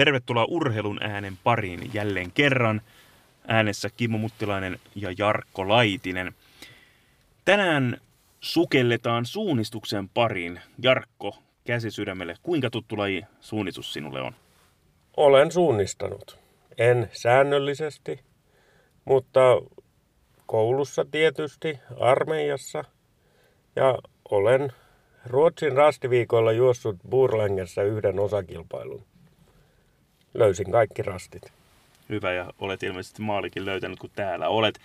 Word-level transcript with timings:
Tervetuloa 0.00 0.44
urheilun 0.48 1.02
äänen 1.02 1.38
pariin 1.44 1.90
jälleen 1.94 2.32
kerran. 2.32 2.80
Äänessä 3.48 3.90
Kimmo 3.96 4.18
Muttilainen 4.18 4.78
ja 4.94 5.14
Jarkko 5.18 5.68
Laitinen. 5.68 6.32
Tänään 7.44 8.00
sukelletaan 8.40 9.26
suunnistuksen 9.26 10.08
pariin. 10.08 10.60
Jarkko, 10.82 11.36
käsi 11.64 11.90
sydämelle, 11.90 12.34
kuinka 12.42 12.70
tuttu 12.70 12.98
laji 12.98 13.22
suunnistus 13.40 13.92
sinulle 13.92 14.20
on? 14.20 14.34
Olen 15.16 15.52
suunnistanut. 15.52 16.38
En 16.78 17.10
säännöllisesti, 17.12 18.20
mutta 19.04 19.40
koulussa 20.46 21.04
tietysti, 21.10 21.78
armeijassa. 21.98 22.84
Ja 23.76 23.98
olen 24.30 24.72
Ruotsin 25.26 25.72
rastiviikoilla 25.72 26.52
juossut 26.52 26.96
Burlangessa 27.10 27.82
yhden 27.82 28.18
osakilpailun. 28.18 29.09
Löysin 30.34 30.72
kaikki 30.72 31.02
rastit. 31.02 31.52
Hyvä, 32.08 32.32
ja 32.32 32.52
olet 32.58 32.82
ilmeisesti 32.82 33.22
maalikin 33.22 33.64
löytänyt, 33.64 33.98
kun 33.98 34.10
täällä 34.14 34.48
olet. 34.48 34.80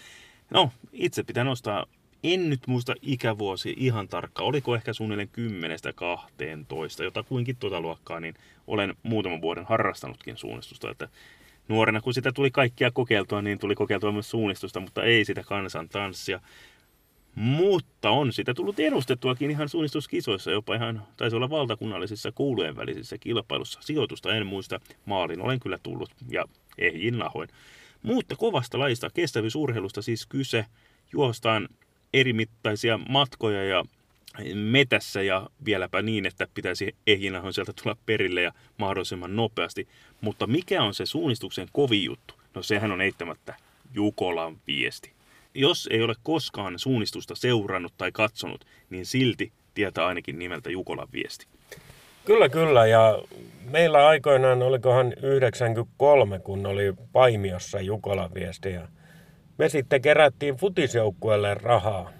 No, 0.49 0.71
itse 0.93 1.23
pitää 1.23 1.43
nostaa, 1.43 1.85
en 2.23 2.49
nyt 2.49 2.67
muista 2.67 2.93
ikävuosi 3.01 3.73
ihan 3.77 4.07
tarkka, 4.07 4.43
oliko 4.43 4.75
ehkä 4.75 4.93
suunnilleen 4.93 5.29
10-12, 6.99 7.03
jota 7.03 7.23
kuinkin 7.23 7.55
tuota 7.55 7.81
luokkaa, 7.81 8.19
niin 8.19 8.35
olen 8.67 8.95
muutaman 9.03 9.41
vuoden 9.41 9.65
harrastanutkin 9.65 10.37
suunnistusta, 10.37 10.91
että 10.91 11.09
nuorena 11.67 12.01
kun 12.01 12.13
sitä 12.13 12.31
tuli 12.31 12.51
kaikkia 12.51 12.91
kokeiltua, 12.91 13.41
niin 13.41 13.59
tuli 13.59 13.75
kokeiltua 13.75 14.11
myös 14.11 14.29
suunnistusta, 14.29 14.79
mutta 14.79 15.03
ei 15.03 15.25
sitä 15.25 15.43
kansan 15.43 15.89
tanssia. 15.89 16.39
Mutta 17.35 18.09
on 18.09 18.33
sitä 18.33 18.53
tullut 18.53 18.79
edustettuakin 18.79 19.51
ihan 19.51 19.69
suunnistuskisoissa, 19.69 20.51
jopa 20.51 20.75
ihan 20.75 21.07
taisi 21.17 21.35
olla 21.35 21.49
valtakunnallisissa 21.49 22.31
koulujen 22.31 22.75
välisissä 22.75 23.17
kilpailussa. 23.17 23.79
Sijoitusta 23.81 24.35
en 24.35 24.47
muista, 24.47 24.79
maalin 25.05 25.41
olen 25.41 25.59
kyllä 25.59 25.77
tullut 25.83 26.09
ja 26.29 26.45
ehjin 26.77 27.17
nahoin. 27.17 27.49
Mutta 28.03 28.35
kovasta 28.35 28.79
laista 28.79 29.09
kestävyysurheilusta 29.09 30.01
siis 30.01 30.25
kyse. 30.25 30.65
Juostaan 31.13 31.69
erimittaisia 32.13 32.97
matkoja 32.97 33.63
ja 33.63 33.85
metässä 34.53 35.21
ja 35.21 35.49
vieläpä 35.65 36.01
niin, 36.01 36.25
että 36.25 36.47
pitäisi 36.53 36.95
ehjinahon 37.07 37.53
sieltä 37.53 37.73
tulla 37.83 37.97
perille 38.05 38.41
ja 38.41 38.51
mahdollisimman 38.77 39.35
nopeasti. 39.35 39.87
Mutta 40.21 40.47
mikä 40.47 40.83
on 40.83 40.93
se 40.93 41.05
suunnistuksen 41.05 41.67
kovin 41.71 42.03
juttu? 42.03 42.33
No 42.53 42.63
sehän 42.63 42.91
on 42.91 43.01
eittämättä 43.01 43.55
Jukolan 43.93 44.57
viesti 44.67 45.14
jos 45.55 45.87
ei 45.91 46.01
ole 46.01 46.13
koskaan 46.23 46.79
suunnistusta 46.79 47.35
seurannut 47.35 47.93
tai 47.97 48.11
katsonut, 48.11 48.65
niin 48.89 49.05
silti 49.05 49.51
tietää 49.73 50.05
ainakin 50.05 50.39
nimeltä 50.39 50.69
Jukolan 50.69 51.07
viesti. 51.13 51.47
Kyllä, 52.25 52.49
kyllä. 52.49 52.87
Ja 52.87 53.19
meillä 53.71 54.07
aikoinaan, 54.07 54.63
olikohan 54.63 55.13
93, 55.21 56.39
kun 56.39 56.65
oli 56.65 56.93
Paimiossa 57.11 57.81
Jukolan 57.81 58.33
viesti. 58.33 58.71
Ja 58.71 58.87
me 59.57 59.69
sitten 59.69 60.01
kerättiin 60.01 60.55
futisjoukkueelle 60.55 61.53
rahaa 61.53 62.11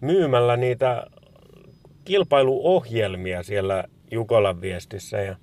myymällä 0.00 0.56
niitä 0.56 1.06
kilpailuohjelmia 2.04 3.42
siellä 3.42 3.84
Jukolan 4.10 4.60
viestissä. 4.60 5.16
Ja 5.20 5.36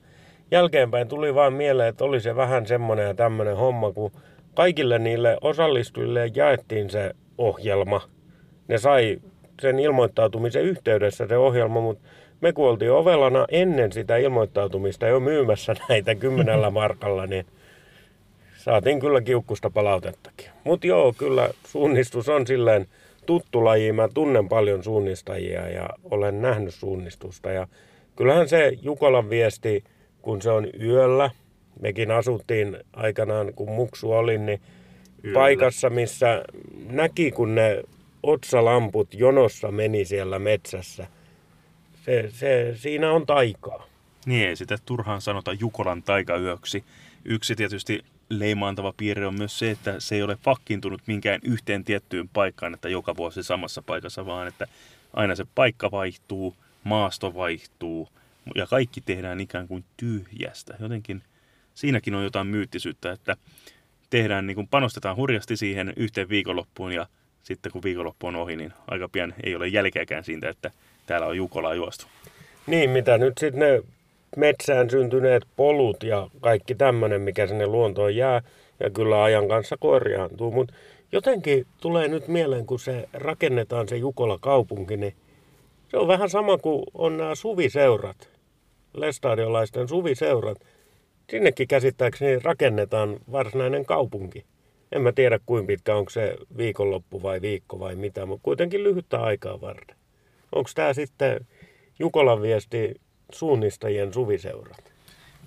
jälkeenpäin 0.52 1.08
tuli 1.08 1.36
vaan 1.36 1.54
mieleen, 1.54 1.90
että 1.90 2.04
oli 2.04 2.22
se 2.22 2.36
vähän 2.36 2.66
semmoinen 2.66 3.08
ja 3.08 3.14
tämmöinen 3.14 3.58
homma, 3.58 3.92
kun 3.92 4.12
kaikille 4.56 5.00
niille 5.00 5.38
osallistujille 5.42 6.32
jaettiin 6.36 6.90
se 6.90 7.12
ohjelma. 7.38 8.02
Ne 8.68 8.78
sai 8.78 9.22
sen 9.62 9.80
ilmoittautumisen 9.80 10.64
yhteydessä 10.64 11.28
se 11.28 11.38
ohjelma, 11.38 11.82
mutta 11.82 12.10
me 12.42 12.54
kun 12.54 12.70
oltiin 12.70 12.92
ovelana 12.92 13.46
ennen 13.52 13.92
sitä 13.92 14.18
ilmoittautumista 14.18 15.08
jo 15.08 15.20
myymässä 15.20 15.76
näitä 15.90 16.16
kymmenellä 16.16 16.70
markalla, 16.70 17.28
niin 17.28 17.46
saatiin 18.58 19.00
kyllä 19.00 19.22
kiukkusta 19.22 19.70
palautettakin. 19.70 20.50
Mutta 20.64 20.88
joo, 20.88 21.14
kyllä 21.18 21.50
suunnistus 21.66 22.30
on 22.30 22.48
silleen 22.48 22.88
tuttu 23.26 23.66
laji. 23.66 23.92
Mä 23.92 24.10
tunnen 24.14 24.50
paljon 24.50 24.84
suunnistajia 24.84 25.70
ja 25.70 25.90
olen 26.04 26.42
nähnyt 26.42 26.74
suunnistusta. 26.74 27.52
Ja 27.52 27.68
kyllähän 28.16 28.50
se 28.50 28.72
Jukolan 28.82 29.30
viesti, 29.30 29.84
kun 30.22 30.42
se 30.42 30.52
on 30.52 30.68
yöllä, 30.82 31.30
mekin 31.80 32.12
asuttiin 32.12 32.78
aikanaan, 32.94 33.54
kun 33.54 33.72
muksu 33.72 34.12
oli, 34.12 34.38
niin 34.38 34.62
Yöllä. 35.24 35.40
paikassa, 35.40 35.90
missä 35.90 36.44
näki, 36.90 37.32
kun 37.32 37.56
ne 37.56 37.84
otsalamput 38.24 39.14
jonossa 39.14 39.72
meni 39.72 40.06
siellä 40.06 40.40
metsässä. 40.40 41.08
Se, 42.06 42.30
se, 42.30 42.74
siinä 42.76 43.12
on 43.12 43.26
taikaa. 43.26 43.88
Niin, 44.26 44.48
ei 44.48 44.56
sitä 44.56 44.78
turhaan 44.86 45.22
sanota 45.22 45.54
Jukolan 45.54 46.04
taikayöksi. 46.04 46.84
Yksi 47.26 47.56
tietysti 47.56 48.04
leimaantava 48.30 48.94
piirre 48.98 49.28
on 49.28 49.38
myös 49.38 49.60
se, 49.60 49.72
että 49.72 50.00
se 50.00 50.16
ei 50.16 50.24
ole 50.24 50.38
fakkiintunut 50.44 51.02
minkään 51.06 51.42
yhteen 51.44 51.84
tiettyyn 51.84 52.30
paikkaan, 52.30 52.74
että 52.74 52.90
joka 52.90 53.16
vuosi 53.16 53.44
samassa 53.44 53.82
paikassa, 53.82 54.26
vaan 54.26 54.48
että 54.48 54.68
aina 55.14 55.36
se 55.36 55.46
paikka 55.56 55.92
vaihtuu, 55.92 56.56
maasto 56.84 57.34
vaihtuu 57.34 58.10
ja 58.56 58.68
kaikki 58.68 59.02
tehdään 59.02 59.40
ikään 59.40 59.68
kuin 59.68 59.84
tyhjästä. 59.98 60.76
Jotenkin 60.80 61.24
siinäkin 61.82 62.16
on 62.16 62.24
jotain 62.24 62.48
myyttisyyttä, 62.48 63.12
että 63.12 63.38
tehdään, 64.10 64.48
niin 64.48 64.56
kuin 64.56 64.68
panostetaan 64.68 65.16
hurjasti 65.16 65.58
siihen 65.58 65.94
yhteen 65.96 66.30
viikonloppuun 66.30 66.92
ja 66.92 67.08
sitten 67.44 67.72
kun 67.72 67.84
viikonloppu 67.84 68.28
on 68.28 68.36
ohi, 68.36 68.56
niin 68.56 68.74
aika 68.88 69.10
pian 69.10 69.34
ei 69.44 69.56
ole 69.56 69.68
jälkeäkään 69.68 70.24
siitä, 70.24 70.50
että 70.50 70.72
täällä 71.06 71.28
on 71.28 71.38
Jukolaa 71.38 71.74
juostu. 71.74 72.06
Niin, 72.68 72.90
mitä 72.90 73.18
nyt 73.18 73.38
sitten 73.38 73.60
ne 73.60 73.84
metsään 74.38 74.90
syntyneet 74.90 75.44
polut 75.56 76.04
ja 76.04 76.28
kaikki 76.42 76.76
tämmöinen, 76.76 77.22
mikä 77.22 77.48
sinne 77.48 77.68
luontoon 77.68 78.16
jää, 78.16 78.42
ja 78.80 78.90
kyllä 78.90 79.24
ajan 79.24 79.48
kanssa 79.48 79.78
korjaantuu, 79.80 80.52
mutta 80.52 80.74
jotenkin 81.12 81.68
tulee 81.82 82.08
nyt 82.08 82.28
mieleen, 82.28 82.66
kun 82.66 82.80
se 82.80 83.10
rakennetaan 83.14 83.88
se 83.88 83.98
Jukola 83.98 84.38
kaupunki, 84.42 84.98
niin 84.98 85.14
se 85.88 85.98
on 85.98 86.08
vähän 86.08 86.30
sama 86.30 86.58
kuin 86.58 86.84
on 86.94 87.18
nämä 87.18 87.36
suviseurat, 87.36 88.30
lestadiolaisten 88.94 89.88
suviseurat. 89.88 90.58
Sinnekin 91.32 91.68
käsittääkseni 91.68 92.40
rakennetaan 92.40 93.20
varsinainen 93.32 93.86
kaupunki. 93.86 94.46
En 94.92 95.02
mä 95.02 95.12
tiedä 95.12 95.40
kuinka 95.46 95.68
pitkä, 95.68 95.96
onko 95.96 96.10
se 96.10 96.36
viikonloppu 96.58 97.24
vai 97.24 97.42
viikko 97.42 97.80
vai 97.80 97.96
mitä, 97.96 98.26
mutta 98.26 98.44
kuitenkin 98.44 98.84
lyhyttä 98.84 99.22
aikaa 99.22 99.62
varten. 99.62 99.96
Onko 100.52 100.70
tämä 100.76 100.94
sitten 100.94 101.48
Jukolan 102.00 102.42
viesti 102.42 103.02
suunnistajien 103.34 104.14
suviseurat? 104.14 104.92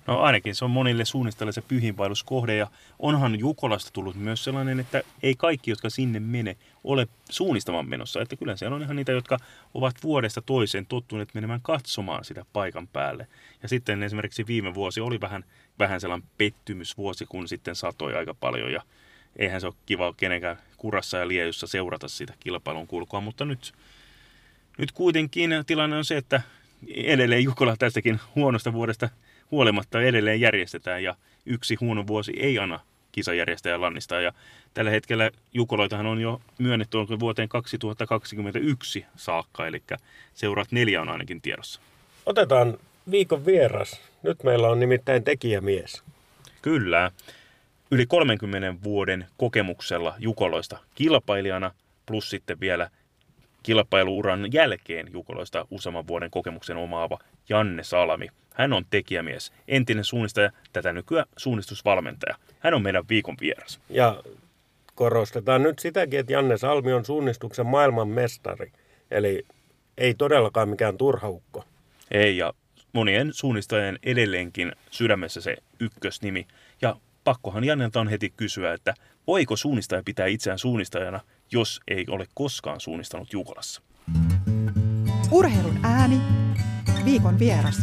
No 0.07 0.19
ainakin 0.19 0.55
se 0.55 0.65
on 0.65 0.71
monille 0.71 1.05
suunnistajille 1.05 1.51
se 1.51 1.61
pyhinvaelluskohde 1.61 2.55
ja 2.55 2.67
onhan 2.99 3.39
Jukolasta 3.39 3.89
tullut 3.93 4.15
myös 4.15 4.43
sellainen, 4.43 4.79
että 4.79 5.01
ei 5.23 5.35
kaikki, 5.35 5.71
jotka 5.71 5.89
sinne 5.89 6.19
mene, 6.19 6.57
ole 6.83 7.07
suunnistamaan 7.29 7.89
menossa. 7.89 8.21
Että 8.21 8.35
kyllä 8.35 8.55
siellä 8.55 8.75
on 8.75 8.81
ihan 8.81 8.95
niitä, 8.95 9.11
jotka 9.11 9.37
ovat 9.73 9.95
vuodesta 10.03 10.41
toiseen 10.41 10.85
tottuneet 10.85 11.29
menemään 11.33 11.61
katsomaan 11.61 12.25
sitä 12.25 12.45
paikan 12.53 12.87
päälle. 12.87 13.27
Ja 13.63 13.69
sitten 13.69 14.03
esimerkiksi 14.03 14.47
viime 14.47 14.73
vuosi 14.73 15.01
oli 15.01 15.21
vähän, 15.21 15.45
vähän 15.79 16.01
sellainen 16.01 16.29
pettymysvuosi, 16.37 17.25
kun 17.25 17.47
sitten 17.47 17.75
satoi 17.75 18.15
aika 18.15 18.33
paljon 18.33 18.71
ja 18.71 18.81
eihän 19.35 19.61
se 19.61 19.67
ole 19.67 19.75
kiva 19.85 20.13
kenenkään 20.17 20.57
kurassa 20.77 21.17
ja 21.17 21.27
liejussa 21.27 21.67
seurata 21.67 22.07
sitä 22.07 22.33
kilpailun 22.39 22.87
kulkua, 22.87 23.21
mutta 23.21 23.45
nyt, 23.45 23.73
nyt 24.77 24.91
kuitenkin 24.91 25.51
tilanne 25.67 25.97
on 25.97 26.05
se, 26.05 26.17
että 26.17 26.41
edelleen 26.95 27.43
Jukola 27.43 27.75
tästäkin 27.77 28.19
huonosta 28.35 28.73
vuodesta 28.73 29.09
huolimatta 29.51 30.01
edelleen 30.01 30.41
järjestetään 30.41 31.03
ja 31.03 31.15
yksi 31.45 31.75
huono 31.75 32.07
vuosi 32.07 32.33
ei 32.37 32.59
anna 32.59 32.79
kisajärjestäjän 33.11 33.81
lannistaa. 33.81 34.21
Ja 34.21 34.33
tällä 34.73 34.91
hetkellä 34.91 35.31
Jukoloitahan 35.53 36.05
on 36.05 36.21
jo 36.21 36.41
myönnetty 36.57 36.97
vuoteen 37.19 37.49
2021 37.49 39.05
saakka, 39.15 39.67
eli 39.67 39.83
seurat 40.33 40.71
neljä 40.71 41.01
on 41.01 41.09
ainakin 41.09 41.41
tiedossa. 41.41 41.81
Otetaan 42.25 42.77
viikon 43.11 43.45
vieras. 43.45 44.01
Nyt 44.23 44.43
meillä 44.43 44.67
on 44.67 44.79
nimittäin 44.79 45.23
tekijämies. 45.23 46.03
Kyllä. 46.61 47.11
Yli 47.91 48.05
30 48.05 48.83
vuoden 48.83 49.25
kokemuksella 49.37 50.15
Jukoloista 50.19 50.77
kilpailijana, 50.95 51.71
plus 52.05 52.29
sitten 52.29 52.59
vielä 52.59 52.89
kilpailuuran 53.63 54.53
jälkeen 54.53 55.07
Jukoloista 55.13 55.67
useamman 55.71 56.07
vuoden 56.07 56.31
kokemuksen 56.31 56.77
omaava 56.77 57.19
Janne 57.49 57.83
Salmi. 57.83 58.27
Hän 58.53 58.73
on 58.73 58.85
tekijämies, 58.89 59.51
entinen 59.67 60.03
suunnistaja, 60.03 60.51
tätä 60.73 60.93
nykyään 60.93 61.27
suunnistusvalmentaja. 61.37 62.35
Hän 62.59 62.73
on 62.73 62.83
meidän 62.83 63.03
viikon 63.09 63.37
vieras. 63.41 63.79
Ja 63.89 64.23
korostetaan 64.95 65.63
nyt 65.63 65.79
sitäkin, 65.79 66.19
että 66.19 66.33
Janne 66.33 66.57
Salmi 66.57 66.93
on 66.93 67.05
suunnistuksen 67.05 67.65
maailman 67.65 68.07
mestari. 68.07 68.71
Eli 69.11 69.45
ei 69.97 70.13
todellakaan 70.13 70.69
mikään 70.69 70.97
turhaukko. 70.97 71.63
Ei, 72.11 72.37
ja 72.37 72.53
monien 72.95 73.33
suunnistajien 73.33 73.99
edelleenkin 74.03 74.71
sydämessä 74.91 75.41
se 75.41 75.57
ykkösnimi. 75.79 76.47
Ja 76.81 76.95
pakkohan 77.23 77.63
Jannelta 77.63 77.99
on 77.99 78.07
heti 78.07 78.33
kysyä, 78.37 78.73
että 78.73 78.93
voiko 79.27 79.55
suunnistaja 79.55 80.03
pitää 80.05 80.25
itseään 80.25 80.59
suunnistajana, 80.59 81.19
jos 81.51 81.81
ei 81.87 82.05
ole 82.09 82.27
koskaan 82.33 82.79
suunnistanut 82.79 83.33
Jukolassa? 83.33 83.81
Urheilun 85.31 85.79
ääni, 85.83 86.21
viikon 87.05 87.39
vieras. 87.39 87.77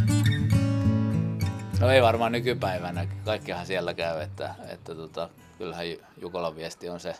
No 1.79 1.89
ei 1.89 2.01
varmaan 2.01 2.31
nykypäivänä, 2.31 3.07
kaikkihan 3.25 3.65
siellä 3.65 3.93
käy, 3.93 4.21
että, 4.21 4.55
että 4.69 4.95
tota, 4.95 5.29
kyllähän 5.57 5.85
Jukolan 6.21 6.55
viesti 6.55 6.89
on 6.89 6.99
se 6.99 7.15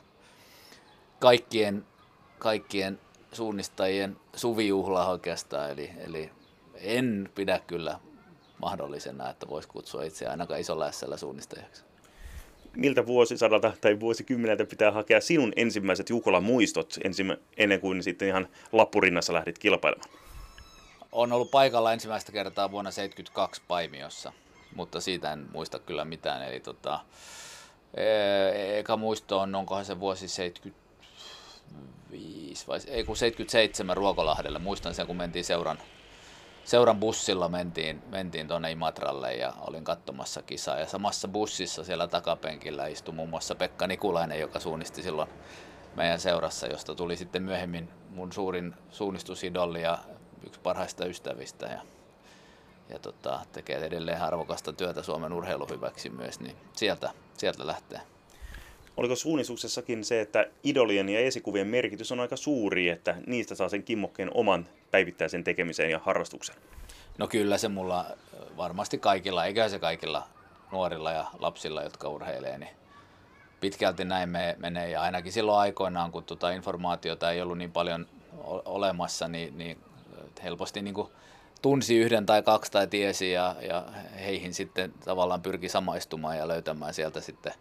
kaikkien, 1.20 1.86
kaikkien 2.40 3.00
suunnistajien 3.32 4.18
suvijuhla 4.36 5.08
oikeastaan, 5.08 5.72
eli, 5.72 5.92
eli 5.98 6.32
en 6.84 7.30
pidä 7.36 7.60
kyllä 7.68 8.00
mahdollisena, 8.60 9.30
että 9.30 9.48
voisi 9.48 9.68
kutsua 9.68 10.04
itse 10.04 10.28
ainakaan 10.28 10.60
isolla 10.60 10.92
SL 10.92 11.16
suunnistajaksi. 11.16 11.84
Miltä 12.76 13.06
vuosisadalta 13.06 13.74
tai 13.82 14.00
vuosikymmeneltä 14.00 14.66
pitää 14.66 14.92
hakea 14.92 15.22
sinun 15.22 15.54
ensimmäiset 15.56 16.10
Jukolan 16.10 16.44
muistot 16.44 16.98
ensimmä, 17.04 17.38
ennen 17.58 17.82
kuin 17.82 18.04
sitten 18.04 18.28
ihan 18.28 18.48
lappurinnassa 18.72 19.34
lähdit 19.34 19.60
kilpailemaan? 19.60 20.10
On 21.12 21.32
ollut 21.32 21.52
paikalla 21.52 21.94
ensimmäistä 21.94 22.32
kertaa 22.32 22.72
vuonna 22.72 22.92
1972 22.92 23.62
Paimiossa, 23.68 24.34
mutta 24.76 25.02
siitä 25.02 25.34
en 25.34 25.46
muista 25.52 25.80
kyllä 25.80 26.06
mitään. 26.06 26.44
Eli 26.44 26.60
tota, 26.60 27.00
e- 27.94 28.80
eka 28.80 28.98
muisto 28.98 29.40
on, 29.40 29.56
onkohan 29.56 29.86
se 29.86 30.00
vuosi 30.00 30.28
75 30.28 32.68
vai 32.68 32.80
ei 32.88 33.04
kun 33.04 33.18
77 33.18 33.98
Ruokolahdelle. 33.98 34.60
Muistan 34.60 34.96
sen, 34.96 35.08
kun 35.08 35.18
mentiin 35.18 35.46
seuran, 35.46 35.78
seuran 36.64 37.00
bussilla 37.00 37.50
mentiin, 37.50 38.04
mentiin 38.10 38.48
tuonne 38.48 38.72
Imatralle 38.72 39.34
ja 39.34 39.54
olin 39.68 39.84
katsomassa 39.84 40.42
kisaa. 40.42 40.80
Ja 40.80 40.86
samassa 40.86 41.28
bussissa 41.28 41.84
siellä 41.84 42.08
takapenkillä 42.08 42.88
istui 42.88 43.14
muun 43.14 43.30
muassa 43.30 43.56
Pekka 43.56 43.88
Nikulainen, 43.88 44.40
joka 44.40 44.60
suunnisti 44.60 45.04
silloin 45.04 45.30
meidän 45.96 46.20
seurassa, 46.20 46.68
josta 46.68 46.96
tuli 46.96 47.18
sitten 47.18 47.44
myöhemmin 47.44 47.90
mun 48.10 48.34
suurin 48.34 48.74
suunnistusidolli 48.90 49.82
ja 49.82 49.98
yksi 50.46 50.60
parhaista 50.60 51.06
ystävistä. 51.06 51.66
Ja, 51.66 51.82
ja 52.90 53.00
tota, 53.00 53.40
tekee 53.52 53.78
edelleen 53.78 54.22
arvokasta 54.22 54.74
työtä 54.74 55.04
Suomen 55.04 55.34
urheilun 55.34 55.70
hyväksi 55.70 56.10
myös, 56.10 56.40
niin 56.40 56.56
sieltä, 56.74 57.12
sieltä 57.38 57.68
lähtee. 57.68 58.13
Oliko 58.98 59.16
suunnistuksessakin 59.16 60.04
se, 60.04 60.22
että 60.22 60.48
idolien 60.64 61.10
ja 61.10 61.20
esikuvien 61.20 61.68
merkitys 61.68 62.12
on 62.12 62.20
aika 62.20 62.36
suuri, 62.36 62.90
että 62.90 63.16
niistä 63.28 63.56
saa 63.56 63.70
sen 63.70 63.84
kimmokkeen 63.84 64.32
oman 64.34 64.68
päivittäisen 64.92 65.44
tekemiseen 65.44 65.92
ja 65.92 66.00
harrastuksen? 66.00 66.56
No 67.18 67.28
kyllä 67.28 67.58
se 67.58 67.68
mulla 67.68 68.06
varmasti 68.58 68.98
kaikilla, 68.98 69.46
eikä 69.46 69.70
se 69.70 69.80
kaikilla 69.80 70.28
nuorilla 70.72 71.12
ja 71.12 71.26
lapsilla, 71.40 71.84
jotka 71.84 72.10
urheilee, 72.10 72.58
niin 72.58 72.72
pitkälti 73.60 74.06
näin 74.06 74.30
me 74.30 74.56
menee. 74.60 74.90
Ja 74.90 75.02
ainakin 75.02 75.32
silloin 75.32 75.60
aikoinaan, 75.60 76.12
kun 76.12 76.24
tuota 76.24 76.52
informaatiota 76.52 77.32
ei 77.32 77.42
ollut 77.42 77.58
niin 77.58 77.72
paljon 77.72 78.08
olemassa, 78.66 79.28
niin, 79.28 79.58
niin 79.58 79.78
helposti 80.44 80.82
niin 80.82 80.94
kuin 80.94 81.08
tunsi 81.62 81.98
yhden 81.98 82.26
tai 82.26 82.44
kaksi 82.44 82.72
tai 82.72 82.88
tiesi 82.88 83.32
ja, 83.32 83.56
ja 83.68 83.84
heihin 84.20 84.54
sitten 84.54 84.94
tavallaan 85.06 85.42
pyrki 85.42 85.70
samaistumaan 85.70 86.38
ja 86.38 86.48
löytämään 86.48 86.94
sieltä 86.94 87.22
sitten, 87.22 87.54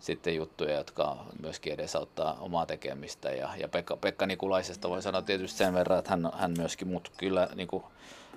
sitten 0.00 0.36
juttuja, 0.36 0.76
jotka 0.76 1.16
myöskin 1.42 1.72
edesauttaa 1.72 2.36
omaa 2.40 2.66
tekemistä. 2.66 3.30
Ja, 3.30 3.48
ja 3.56 3.68
Pekka, 3.68 3.96
Pekka 3.96 4.26
Nikulaisesta 4.26 4.88
voi 4.88 5.02
sanoa 5.02 5.22
tietysti 5.22 5.58
sen 5.58 5.74
verran, 5.74 5.98
että 5.98 6.10
hän, 6.10 6.30
hän 6.34 6.54
myöskin 6.58 6.88
mut 6.88 7.12
kyllä 7.16 7.48
niin 7.54 7.68
kuin, 7.68 7.84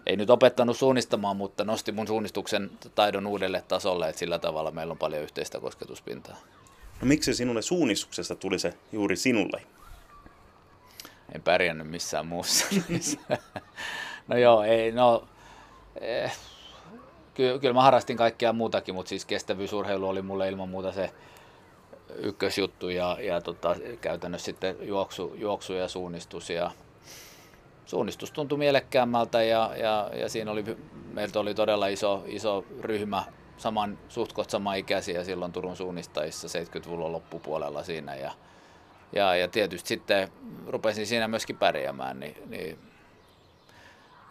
ei 0.06 0.18
nyt 0.18 0.30
opettanut 0.30 0.78
suunnistamaan, 0.78 1.38
mutta 1.38 1.64
nosti 1.64 1.92
mun 1.92 2.08
suunnistuksen 2.08 2.72
taidon 2.96 3.28
uudelle 3.28 3.64
tasolle, 3.68 4.10
että 4.10 4.20
sillä 4.20 4.40
tavalla 4.40 4.72
meillä 4.72 4.92
on 4.92 4.98
paljon 4.98 5.24
yhteistä 5.24 5.60
kosketuspintaa. 5.60 6.38
No 7.02 7.08
miksi 7.08 7.34
sinulle 7.34 7.62
suunnistuksesta 7.62 8.36
tuli 8.36 8.60
se 8.60 8.74
juuri 8.92 9.16
sinulle? 9.16 9.62
En 11.36 11.42
pärjännyt 11.42 11.90
missään 11.90 12.26
muussa. 12.26 12.66
no 14.28 14.38
joo, 14.38 14.64
ei, 14.64 14.92
no... 14.92 15.28
Eh, 16.02 16.38
kyllä, 17.34 17.60
kyllä 17.60 17.74
mä 17.74 17.82
harrastin 17.82 18.18
kaikkea 18.18 18.54
muutakin, 18.54 18.96
mutta 18.96 19.10
siis 19.10 19.26
kestävyysurheilu 19.26 20.10
oli 20.10 20.22
mulle 20.22 20.50
ilman 20.50 20.70
muuta 20.70 20.92
se 20.92 21.12
ykkösjuttu 22.18 22.90
ja, 22.90 23.18
ja 23.22 23.42
tota, 23.42 23.76
käytännössä 24.02 24.46
sitten 24.46 24.76
juoksu, 24.82 25.34
juoksu 25.38 25.74
ja 25.74 25.88
suunnistus 25.88 26.50
ja 26.50 26.72
suunnistus 27.86 28.32
tuntui 28.32 28.58
mielekkäämmältä 28.58 29.44
ja, 29.44 29.72
ja, 29.78 30.10
ja 30.16 30.30
siinä 30.30 30.52
oli, 30.52 30.64
meiltä 31.14 31.40
oli 31.40 31.54
todella 31.54 31.88
iso, 31.88 32.24
iso 32.28 32.66
ryhmä 32.82 33.24
saman, 33.58 33.98
suht 34.10 34.32
sama 34.48 34.76
ikäisiä 34.76 35.24
silloin 35.24 35.52
Turun 35.52 35.76
suunnistajissa 35.76 36.48
70-luvun 36.48 37.12
loppupuolella 37.12 37.84
siinä 37.84 38.16
ja, 38.16 38.32
ja, 39.14 39.36
ja 39.36 39.48
tietysti 39.48 39.88
sitten 39.88 40.28
rupesin 40.68 41.08
siinä 41.08 41.28
myöskin 41.28 41.58
pärjäämään, 41.58 42.20
niin, 42.20 42.36
niin 42.50 42.80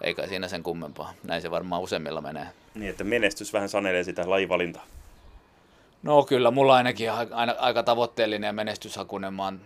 eikä 0.00 0.26
siinä 0.26 0.48
sen 0.48 0.62
kummempaa. 0.62 1.14
Näin 1.24 1.42
se 1.42 1.50
varmaan 1.50 1.82
useimmilla 1.82 2.20
menee. 2.20 2.46
Niin, 2.74 2.90
että 2.90 3.04
menestys 3.04 3.52
vähän 3.52 3.68
sanelee 3.68 4.04
sitä 4.04 4.30
lajivalintaa. 4.30 4.86
No 6.02 6.24
kyllä, 6.24 6.50
mulla 6.50 6.74
ainakin 6.74 7.10
aina, 7.12 7.54
aika 7.58 7.82
tavoitteellinen 7.82 8.46
ja 8.46 8.52
menestyshakunen. 8.52 9.34
Mä 9.34 9.44
oon 9.44 9.60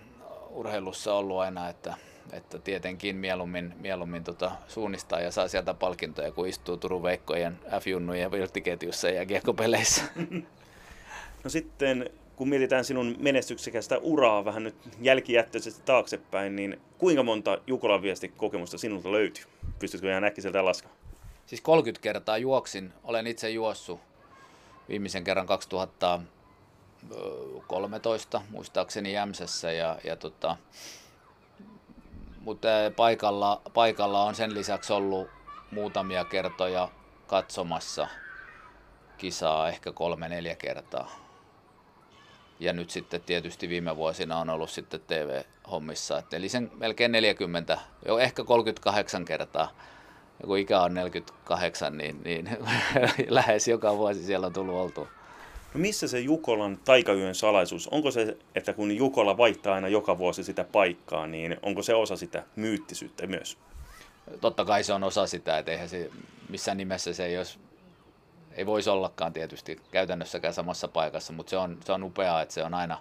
urheilussa 0.51 1.15
ollut 1.15 1.39
aina, 1.39 1.69
että, 1.69 1.95
että 2.33 2.59
tietenkin 2.59 3.17
mieluummin, 3.17 3.75
mieluummin 3.81 4.25
tota, 4.25 4.53
suunnistaa 4.69 5.21
ja 5.21 5.31
saa 5.31 5.49
sieltä 5.49 5.75
palkintoja, 5.75 6.33
kun 6.33 6.49
istuu 6.49 6.77
Turun 6.77 7.03
Veikkojen 7.03 7.59
F-junnujen 7.81 8.31
vilttiketjussa 8.31 9.09
ja 9.09 9.27
kiekkopeleissä. 9.27 10.03
No 11.45 11.51
sitten 11.51 12.11
kun 12.37 12.49
mietitään 12.49 12.85
sinun 12.85 13.17
menestyksekästä 13.19 13.99
uraa 13.99 14.45
vähän 14.45 14.65
nyt 14.65 14.75
jälkijättöisesti 15.01 15.83
taaksepäin, 15.85 16.57
niin 16.57 16.81
kuinka 16.99 17.23
monta 17.23 17.59
Jukolan 17.67 18.03
viesti 18.03 18.29
kokemusta 18.29 18.79
sinulta 18.79 19.13
löytyy? 19.13 19.45
Pystytkö 19.79 20.11
ihan 20.11 20.25
äkkiseltä 20.25 20.65
laskemaan? 20.65 20.99
Siis 21.47 21.61
30 21.61 22.03
kertaa 22.03 22.39
juoksin. 22.39 22.93
Olen 23.05 23.27
itse 23.27 23.51
juossut 23.51 24.01
viimeisen 24.89 25.25
kerran 25.25 25.47
2013 25.47 28.43
muistaakseni 28.51 29.13
Jämsässä 29.13 29.73
ja, 29.73 29.99
ja 30.05 30.17
tota, 30.17 30.57
mutta 32.41 32.69
paikalla, 32.97 33.63
paikalla 33.75 34.23
on 34.23 34.35
sen 34.35 34.55
lisäksi 34.55 34.93
ollut 34.93 35.29
muutamia 35.71 36.25
kertoja 36.25 36.89
katsomassa 37.27 38.09
kisaa 39.19 39.69
ehkä 39.69 39.93
kolme-neljä 39.93 40.55
kertaa 40.55 41.27
ja 42.61 42.73
nyt 42.73 42.91
sitten 42.91 43.21
tietysti 43.21 43.69
viime 43.69 43.97
vuosina 43.97 44.39
on 44.39 44.51
ollut 44.51 44.71
sitten 44.71 45.01
TV-hommissa, 45.01 46.23
eli 46.33 46.49
sen 46.49 46.71
melkein 46.75 47.13
40, 47.13 47.79
jo 48.07 48.19
ehkä 48.19 48.45
38 48.45 49.25
kertaa. 49.25 49.71
Ja 50.41 50.47
kun 50.47 50.59
ikä 50.59 50.81
on 50.81 50.95
48, 50.95 51.99
niin, 51.99 52.21
niin 52.25 52.49
lähes 53.29 53.69
joka 53.69 53.97
vuosi 53.97 54.25
siellä 54.25 54.47
on 54.47 54.53
tullut 54.53 54.75
oltu. 54.75 55.09
No 55.75 55.81
missä 55.81 56.09
se 56.09 56.21
Jukolan 56.21 56.79
taikayön 56.85 57.35
salaisuus? 57.35 57.89
Onko 57.89 58.11
se, 58.11 58.37
että 58.55 58.73
kun 58.73 58.97
Jukola 58.97 59.37
vaihtaa 59.37 59.75
aina 59.75 59.89
joka 59.89 60.19
vuosi 60.19 60.45
sitä 60.45 60.65
paikkaa, 60.65 61.27
niin 61.27 61.57
onko 61.63 61.83
se 61.83 61.95
osa 61.95 62.17
sitä 62.17 62.43
myyttisyyttä 62.57 63.27
myös? 63.27 63.59
Totta 64.41 64.65
kai 64.65 64.85
se 64.85 64.93
on 64.93 65.05
osa 65.05 65.27
sitä, 65.27 65.59
että 65.59 65.73
eihän 65.73 65.89
se 65.89 66.11
missään 66.49 66.77
nimessä 66.77 67.13
se 67.13 67.27
ei 67.27 67.39
olisi 67.39 67.59
ei 68.57 68.67
voisi 68.67 68.91
ollakaan 68.91 69.33
tietysti 69.33 69.81
käytännössäkään 69.91 70.55
samassa 70.55 70.89
paikassa, 70.89 71.33
mutta 71.33 71.51
se 71.51 71.57
on, 71.57 71.79
se 71.85 71.93
on 71.93 72.03
upeaa, 72.03 72.43
että 72.43 72.55
se 72.55 72.65
on 72.65 72.75
aina, 72.75 72.99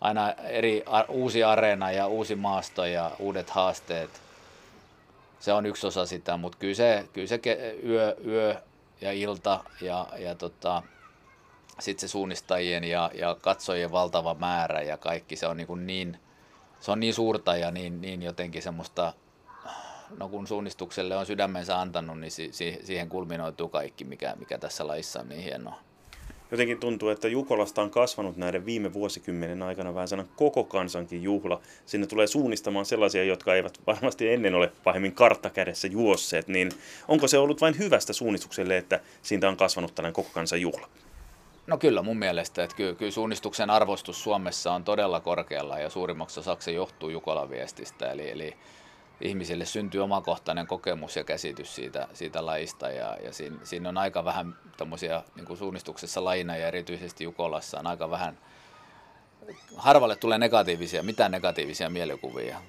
aina 0.00 0.32
eri, 0.32 0.84
uusi 1.08 1.44
areena 1.44 1.90
ja 1.90 2.06
uusi 2.06 2.36
maasto 2.36 2.84
ja 2.84 3.10
uudet 3.18 3.50
haasteet. 3.50 4.10
Se 5.40 5.52
on 5.52 5.66
yksi 5.66 5.86
osa 5.86 6.06
sitä, 6.06 6.36
mutta 6.36 6.58
kyllä 6.58 6.74
se, 6.74 7.08
kyllä 7.12 7.26
se 7.26 7.40
yö, 7.84 8.16
yö 8.26 8.54
ja 9.00 9.12
ilta 9.12 9.64
ja, 9.80 10.06
ja 10.18 10.34
tota, 10.34 10.82
sitten 11.78 12.08
se 12.08 12.12
suunnistajien 12.12 12.84
ja, 12.84 13.10
ja 13.14 13.36
katsojien 13.40 13.92
valtava 13.92 14.34
määrä 14.34 14.80
ja 14.80 14.96
kaikki, 14.96 15.36
se 15.36 15.46
on 15.46 15.56
niin, 15.56 15.86
niin, 15.86 16.18
se 16.80 16.90
on 16.90 17.00
niin 17.00 17.14
suurta 17.14 17.56
ja 17.56 17.70
niin, 17.70 18.00
niin 18.00 18.22
jotenkin 18.22 18.62
semmoista 18.62 19.12
no 20.18 20.28
kun 20.28 20.46
suunnistukselle 20.46 21.16
on 21.16 21.26
sydämensä 21.26 21.80
antanut, 21.80 22.20
niin 22.20 22.30
si- 22.30 22.52
si- 22.52 22.80
siihen 22.84 23.08
kulminoituu 23.08 23.68
kaikki, 23.68 24.04
mikä, 24.04 24.34
mikä 24.38 24.58
tässä 24.58 24.86
laissa 24.86 25.20
on 25.20 25.28
niin 25.28 25.42
hienoa. 25.42 25.80
Jotenkin 26.50 26.80
tuntuu, 26.80 27.08
että 27.08 27.28
Jukolasta 27.28 27.82
on 27.82 27.90
kasvanut 27.90 28.36
näiden 28.36 28.66
viime 28.66 28.92
vuosikymmenen 28.92 29.62
aikana 29.62 29.94
vähän 29.94 30.08
sanan 30.08 30.28
koko 30.36 30.64
kansankin 30.64 31.22
juhla. 31.22 31.60
Sinne 31.86 32.06
tulee 32.06 32.26
suunnistamaan 32.26 32.86
sellaisia, 32.86 33.24
jotka 33.24 33.54
eivät 33.54 33.78
varmasti 33.86 34.28
ennen 34.28 34.54
ole 34.54 34.72
pahemmin 34.84 35.12
karttakädessä 35.12 35.88
juosseet. 35.88 36.48
Niin 36.48 36.72
onko 37.08 37.28
se 37.28 37.38
ollut 37.38 37.60
vain 37.60 37.78
hyvästä 37.78 38.12
suunnistukselle, 38.12 38.76
että 38.76 39.00
siitä 39.22 39.48
on 39.48 39.56
kasvanut 39.56 39.94
tällainen 39.94 40.14
koko 40.14 40.28
kansan 40.34 40.60
juhla? 40.60 40.88
No 41.66 41.78
kyllä 41.78 42.02
mun 42.02 42.18
mielestä, 42.18 42.64
että 42.64 42.76
kyllä, 42.76 42.94
kyllä 42.94 43.12
suunnistuksen 43.12 43.70
arvostus 43.70 44.22
Suomessa 44.22 44.72
on 44.72 44.84
todella 44.84 45.20
korkealla 45.20 45.78
ja 45.78 45.90
suurimmaksi 45.90 46.40
osaksi 46.40 46.74
johtuu 46.74 47.10
Jukolan 47.10 47.50
viestistä. 47.50 48.12
Eli, 48.12 48.30
eli 48.30 48.56
ihmisille 49.20 49.64
syntyy 49.64 50.02
omakohtainen 50.02 50.66
kokemus 50.66 51.16
ja 51.16 51.24
käsitys 51.24 51.74
siitä, 51.74 52.08
siitä 52.12 52.46
lajista 52.46 52.90
ja, 52.90 53.16
ja 53.24 53.32
siinä, 53.32 53.56
siinä 53.62 53.88
on 53.88 53.98
aika 53.98 54.24
vähän 54.24 54.56
tämmöisiä 54.76 55.22
niin 55.36 55.56
suunnistuksessa 55.56 56.24
lajina 56.24 56.56
ja 56.56 56.66
erityisesti 56.66 57.24
Jukolassa 57.24 57.78
on 57.78 57.86
aika 57.86 58.10
vähän, 58.10 58.38
harvalle 59.76 60.16
tulee 60.16 60.38
negatiivisia, 60.38 61.02
mitään 61.02 61.30
negatiivisia 61.30 61.90
mielikuvia. 61.90 62.60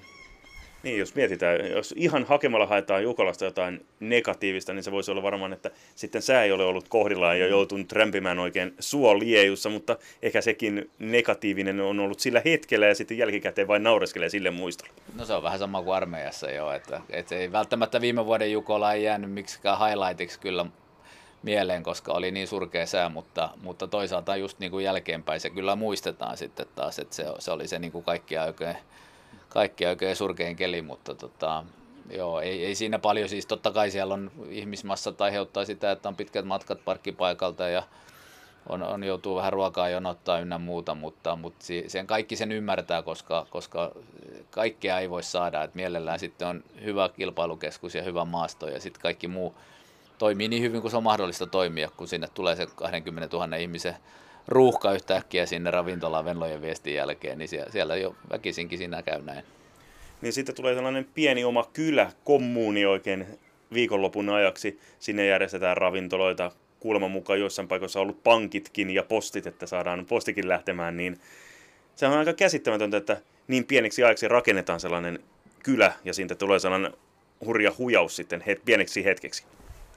Niin, 0.82 0.98
jos 0.98 1.14
mietitään, 1.14 1.70
jos 1.70 1.94
ihan 1.96 2.24
hakemalla 2.24 2.66
haetaan 2.66 3.02
Jukolasta 3.02 3.44
jotain 3.44 3.86
negatiivista, 4.00 4.72
niin 4.72 4.82
se 4.82 4.92
voisi 4.92 5.10
olla 5.10 5.22
varmaan, 5.22 5.52
että 5.52 5.70
sitten 5.94 6.22
sää 6.22 6.44
ei 6.44 6.52
ole 6.52 6.64
ollut 6.64 6.88
kohdillaan 6.88 7.40
ja 7.40 7.46
joutunut 7.46 7.92
rämpimään 7.92 8.38
oikein 8.38 8.74
suoliejussa, 8.78 9.70
mutta 9.70 9.96
ehkä 10.22 10.40
sekin 10.40 10.90
negatiivinen 10.98 11.80
on 11.80 12.00
ollut 12.00 12.20
sillä 12.20 12.42
hetkellä 12.44 12.86
ja 12.86 12.94
sitten 12.94 13.18
jälkikäteen 13.18 13.68
vain 13.68 13.82
naureskelee 13.82 14.28
sille 14.28 14.50
muistolle. 14.50 14.92
No 15.14 15.24
se 15.24 15.32
on 15.32 15.42
vähän 15.42 15.58
sama 15.58 15.82
kuin 15.82 15.94
armeijassa 15.94 16.50
jo, 16.50 16.72
että, 16.72 17.00
että 17.10 17.34
ei 17.34 17.52
välttämättä 17.52 18.00
viime 18.00 18.26
vuoden 18.26 18.52
Jukola 18.52 18.92
ei 18.92 19.04
jäänyt 19.04 19.32
miksikään 19.32 19.78
highlightiksi 19.78 20.40
kyllä 20.40 20.66
mieleen, 21.42 21.82
koska 21.82 22.12
oli 22.12 22.30
niin 22.30 22.48
surkea 22.48 22.86
sää, 22.86 23.08
mutta, 23.08 23.48
mutta 23.62 23.86
toisaalta 23.86 24.36
just 24.36 24.58
niin 24.58 24.70
kuin 24.70 24.84
jälkeenpäin 24.84 25.40
se 25.40 25.50
kyllä 25.50 25.76
muistetaan 25.76 26.36
sitten 26.36 26.66
taas, 26.74 26.98
että 26.98 27.16
se, 27.16 27.24
se 27.38 27.50
oli 27.50 27.68
se 27.68 27.78
niin 27.78 27.92
kuin 27.92 28.04
kaikkia 28.04 28.44
oikein 28.44 28.76
kaikki 29.52 29.86
oikein 29.86 30.16
surkein 30.16 30.56
keli, 30.56 30.82
mutta 30.82 31.14
tota, 31.14 31.64
joo, 32.10 32.40
ei, 32.40 32.66
ei, 32.66 32.74
siinä 32.74 32.98
paljon. 32.98 33.28
Siis, 33.28 33.46
totta 33.46 33.70
kai 33.70 33.90
siellä 33.90 34.14
on 34.14 34.30
ihmismassa 34.50 35.12
aiheuttaa 35.18 35.64
sitä, 35.64 35.90
että 35.90 36.08
on 36.08 36.16
pitkät 36.16 36.44
matkat 36.44 36.84
parkkipaikalta 36.84 37.68
ja 37.68 37.82
on, 38.68 38.82
on 38.82 39.04
joutuu 39.04 39.36
vähän 39.36 39.52
ruokaa 39.52 39.88
jonottaa 39.88 40.38
ynnä 40.38 40.58
muuta, 40.58 40.94
mutta, 40.94 41.36
mutta 41.36 41.64
sen 41.86 42.06
kaikki 42.06 42.36
sen 42.36 42.52
ymmärtää, 42.52 43.02
koska, 43.02 43.46
koska 43.50 43.92
kaikkea 44.50 44.98
ei 44.98 45.10
voi 45.10 45.22
saada, 45.22 45.62
että 45.62 45.76
mielellään 45.76 46.18
sitten 46.18 46.48
on 46.48 46.64
hyvä 46.84 47.08
kilpailukeskus 47.08 47.94
ja 47.94 48.02
hyvä 48.02 48.24
maasto 48.24 48.68
ja 48.68 48.80
sitten 48.80 49.02
kaikki 49.02 49.28
muu 49.28 49.54
toimii 50.18 50.48
niin 50.48 50.62
hyvin 50.62 50.80
kuin 50.80 50.90
se 50.90 50.96
on 50.96 51.02
mahdollista 51.02 51.46
toimia, 51.46 51.90
kun 51.96 52.08
sinne 52.08 52.28
tulee 52.34 52.56
se 52.56 52.66
20 52.66 53.36
000 53.36 53.56
ihmisen 53.56 53.96
ruuhka 54.48 54.92
yhtäkkiä 54.92 55.46
sinne 55.46 55.70
ravintolaan 55.70 56.24
Venlojen 56.24 56.62
viestin 56.62 56.94
jälkeen, 56.94 57.38
niin 57.38 57.48
siellä, 57.48 57.72
siellä 57.72 57.96
jo 57.96 58.16
väkisinkin 58.30 58.78
siinä 58.78 59.02
käy 59.02 59.22
näin. 59.22 59.44
Niin 60.20 60.32
sitten 60.32 60.54
tulee 60.54 60.74
sellainen 60.74 61.06
pieni 61.14 61.44
oma 61.44 61.68
kylä, 61.72 62.12
kommuuni 62.24 62.86
oikein 62.86 63.26
viikonlopun 63.72 64.28
ajaksi. 64.28 64.80
Sinne 64.98 65.26
järjestetään 65.26 65.76
ravintoloita, 65.76 66.52
kuuleman 66.80 67.10
mukaan 67.10 67.40
joissain 67.40 67.68
paikoissa 67.68 68.00
on 68.00 68.02
ollut 68.02 68.22
pankitkin 68.22 68.90
ja 68.90 69.02
postit, 69.02 69.46
että 69.46 69.66
saadaan 69.66 70.06
postikin 70.06 70.48
lähtemään, 70.48 70.96
niin 70.96 71.20
se 71.96 72.06
on 72.06 72.18
aika 72.18 72.32
käsittämätöntä, 72.32 72.96
että 72.96 73.20
niin 73.48 73.64
pieneksi 73.64 74.04
ajaksi 74.04 74.28
rakennetaan 74.28 74.80
sellainen 74.80 75.18
kylä 75.62 75.92
ja 76.04 76.14
siitä 76.14 76.34
tulee 76.34 76.58
sellainen 76.58 76.92
hurja 77.46 77.72
hujaus 77.78 78.16
sitten 78.16 78.40
het, 78.46 78.64
pieneksi 78.64 79.04
hetkeksi. 79.04 79.44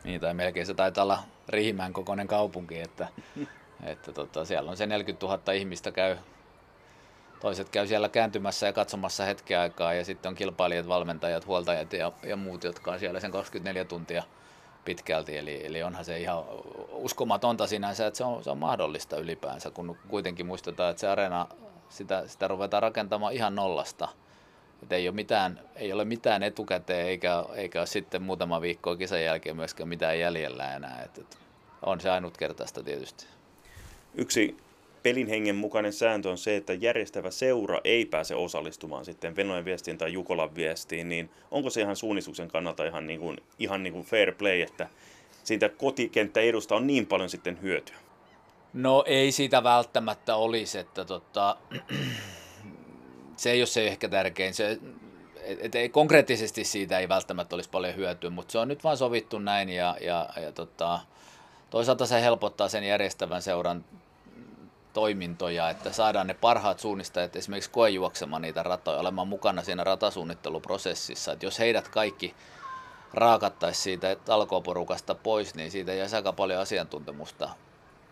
Niin, 0.03 0.21
tai 0.21 0.33
melkein 0.33 0.65
se 0.65 0.73
taitaa 0.73 1.03
olla 1.03 1.23
Riihimäen 1.49 1.93
kokoinen 1.93 2.27
kaupunki, 2.27 2.79
että 2.79 3.07
että 3.87 4.11
tota, 4.11 4.45
siellä 4.45 4.71
on 4.71 4.77
se 4.77 4.85
40 4.85 5.25
000 5.25 5.53
ihmistä 5.53 5.91
käy, 5.91 6.17
toiset 7.39 7.69
käy 7.69 7.87
siellä 7.87 8.09
kääntymässä 8.09 8.65
ja 8.65 8.73
katsomassa 8.73 9.25
hetken 9.25 9.59
aikaa 9.59 9.93
ja 9.93 10.05
sitten 10.05 10.29
on 10.29 10.35
kilpailijat, 10.35 10.87
valmentajat, 10.87 11.47
huoltajat 11.47 11.93
ja, 11.93 12.11
ja 12.23 12.35
muut, 12.35 12.63
jotka 12.63 12.91
on 12.91 12.99
siellä 12.99 13.19
sen 13.19 13.31
24 13.31 13.85
tuntia 13.85 14.23
pitkälti. 14.85 15.37
Eli, 15.37 15.65
eli 15.65 15.83
onhan 15.83 16.05
se 16.05 16.19
ihan 16.19 16.43
uskomatonta 16.91 17.67
sinänsä, 17.67 18.07
että 18.07 18.17
se 18.17 18.23
on, 18.23 18.43
se 18.43 18.49
on 18.49 18.57
mahdollista 18.57 19.17
ylipäänsä, 19.17 19.71
kun 19.71 19.97
kuitenkin 20.07 20.45
muistetaan, 20.45 20.91
että 20.91 21.01
se 21.01 21.07
areena, 21.07 21.47
sitä, 21.89 22.27
sitä 22.27 22.47
ruvetaan 22.47 22.83
rakentamaan 22.83 23.33
ihan 23.33 23.55
nollasta. 23.55 24.07
Että 24.83 24.95
ei, 24.95 25.07
ole 25.07 25.15
mitään, 25.15 25.59
ei 25.75 25.93
ole 25.93 26.05
mitään 26.05 26.43
etukäteen 26.43 27.07
eikä, 27.07 27.45
eikä 27.55 27.79
ole 27.79 27.87
sitten 27.87 28.21
muutama 28.21 28.61
viikko 28.61 28.95
kisan 28.95 29.23
jälkeen 29.23 29.55
myöskään 29.55 29.89
mitään 29.89 30.19
jäljellä 30.19 30.75
enää. 30.75 31.01
Että, 31.05 31.21
on 31.81 32.01
se 32.01 32.09
ainutkertaista 32.09 32.83
tietysti. 32.83 33.34
Yksi 34.17 34.57
pelin 35.03 35.27
hengen 35.27 35.55
mukainen 35.55 35.93
sääntö 35.93 36.29
on 36.29 36.38
se, 36.38 36.55
että 36.55 36.74
järjestävä 36.74 37.31
seura 37.31 37.81
ei 37.84 38.05
pääse 38.05 38.36
osallistumaan 38.36 39.05
sitten 39.05 39.36
Venojen 39.36 39.65
viestiin 39.65 39.98
tai 39.98 40.13
Jukolan 40.13 40.55
viestiin, 40.55 41.10
niin 41.10 41.29
onko 41.51 41.69
se 41.69 41.81
ihan 41.81 41.95
suunnistuksen 41.95 42.48
kannalta 42.48 42.86
ihan, 42.86 43.07
niin 43.07 43.19
kuin, 43.19 43.38
ihan 43.60 43.84
niin 43.84 43.93
kuin 43.93 44.05
fair 44.05 44.36
play, 44.36 44.62
että 44.62 44.88
siitä 45.43 45.69
kotikenttä 45.69 46.39
edusta 46.39 46.75
on 46.75 46.88
niin 46.88 47.05
paljon 47.05 47.29
sitten 47.29 47.62
hyötyä? 47.62 47.95
No 48.74 49.03
ei 49.07 49.31
siitä 49.31 49.63
välttämättä 49.63 50.36
olisi, 50.36 50.77
että 50.77 51.05
tota, 51.05 51.57
se 53.38 53.51
ei 53.51 53.60
ole 53.60 53.67
se 53.67 53.88
ehkä 53.88 54.10
tärkein. 54.10 54.53
Se, 54.53 54.79
et, 55.41 55.60
et 55.62 55.75
ei, 55.75 55.89
konkreettisesti 55.89 56.63
siitä 56.63 57.00
ei 57.00 57.10
välttämättä 57.10 57.55
olisi 57.55 57.69
paljon 57.69 57.95
hyötyä, 57.95 58.29
mutta 58.29 58.51
se 58.51 58.60
on 58.60 58.67
nyt 58.67 58.84
vain 58.84 58.98
sovittu 58.98 59.39
näin 59.39 59.69
ja, 59.69 59.98
ja, 60.01 60.29
ja 60.41 60.51
tota, 60.51 61.00
toisaalta 61.69 62.05
se 62.05 62.22
helpottaa 62.22 62.69
sen 62.69 62.84
järjestävän 62.84 63.41
seuran 63.41 63.86
toimintoja, 64.95 65.69
että 65.69 65.91
saadaan 65.91 66.27
ne 66.27 66.33
parhaat 66.33 66.79
suunnistajat 66.79 67.35
esimerkiksi 67.35 67.69
koejuoksemaan 67.69 68.41
niitä 68.41 68.63
ratoja, 68.63 68.99
olemaan 68.99 69.27
mukana 69.27 69.63
siinä 69.63 69.83
ratasuunnitteluprosessissa. 69.83 71.31
Että 71.31 71.45
jos 71.45 71.59
heidät 71.59 71.87
kaikki 71.87 72.35
raakattaisi 73.13 73.81
siitä 73.81 74.15
talkooporukasta 74.15 75.15
pois, 75.15 75.55
niin 75.55 75.71
siitä 75.71 75.93
jäisi 75.93 76.15
aika 76.15 76.33
paljon 76.33 76.61
asiantuntemusta 76.61 77.49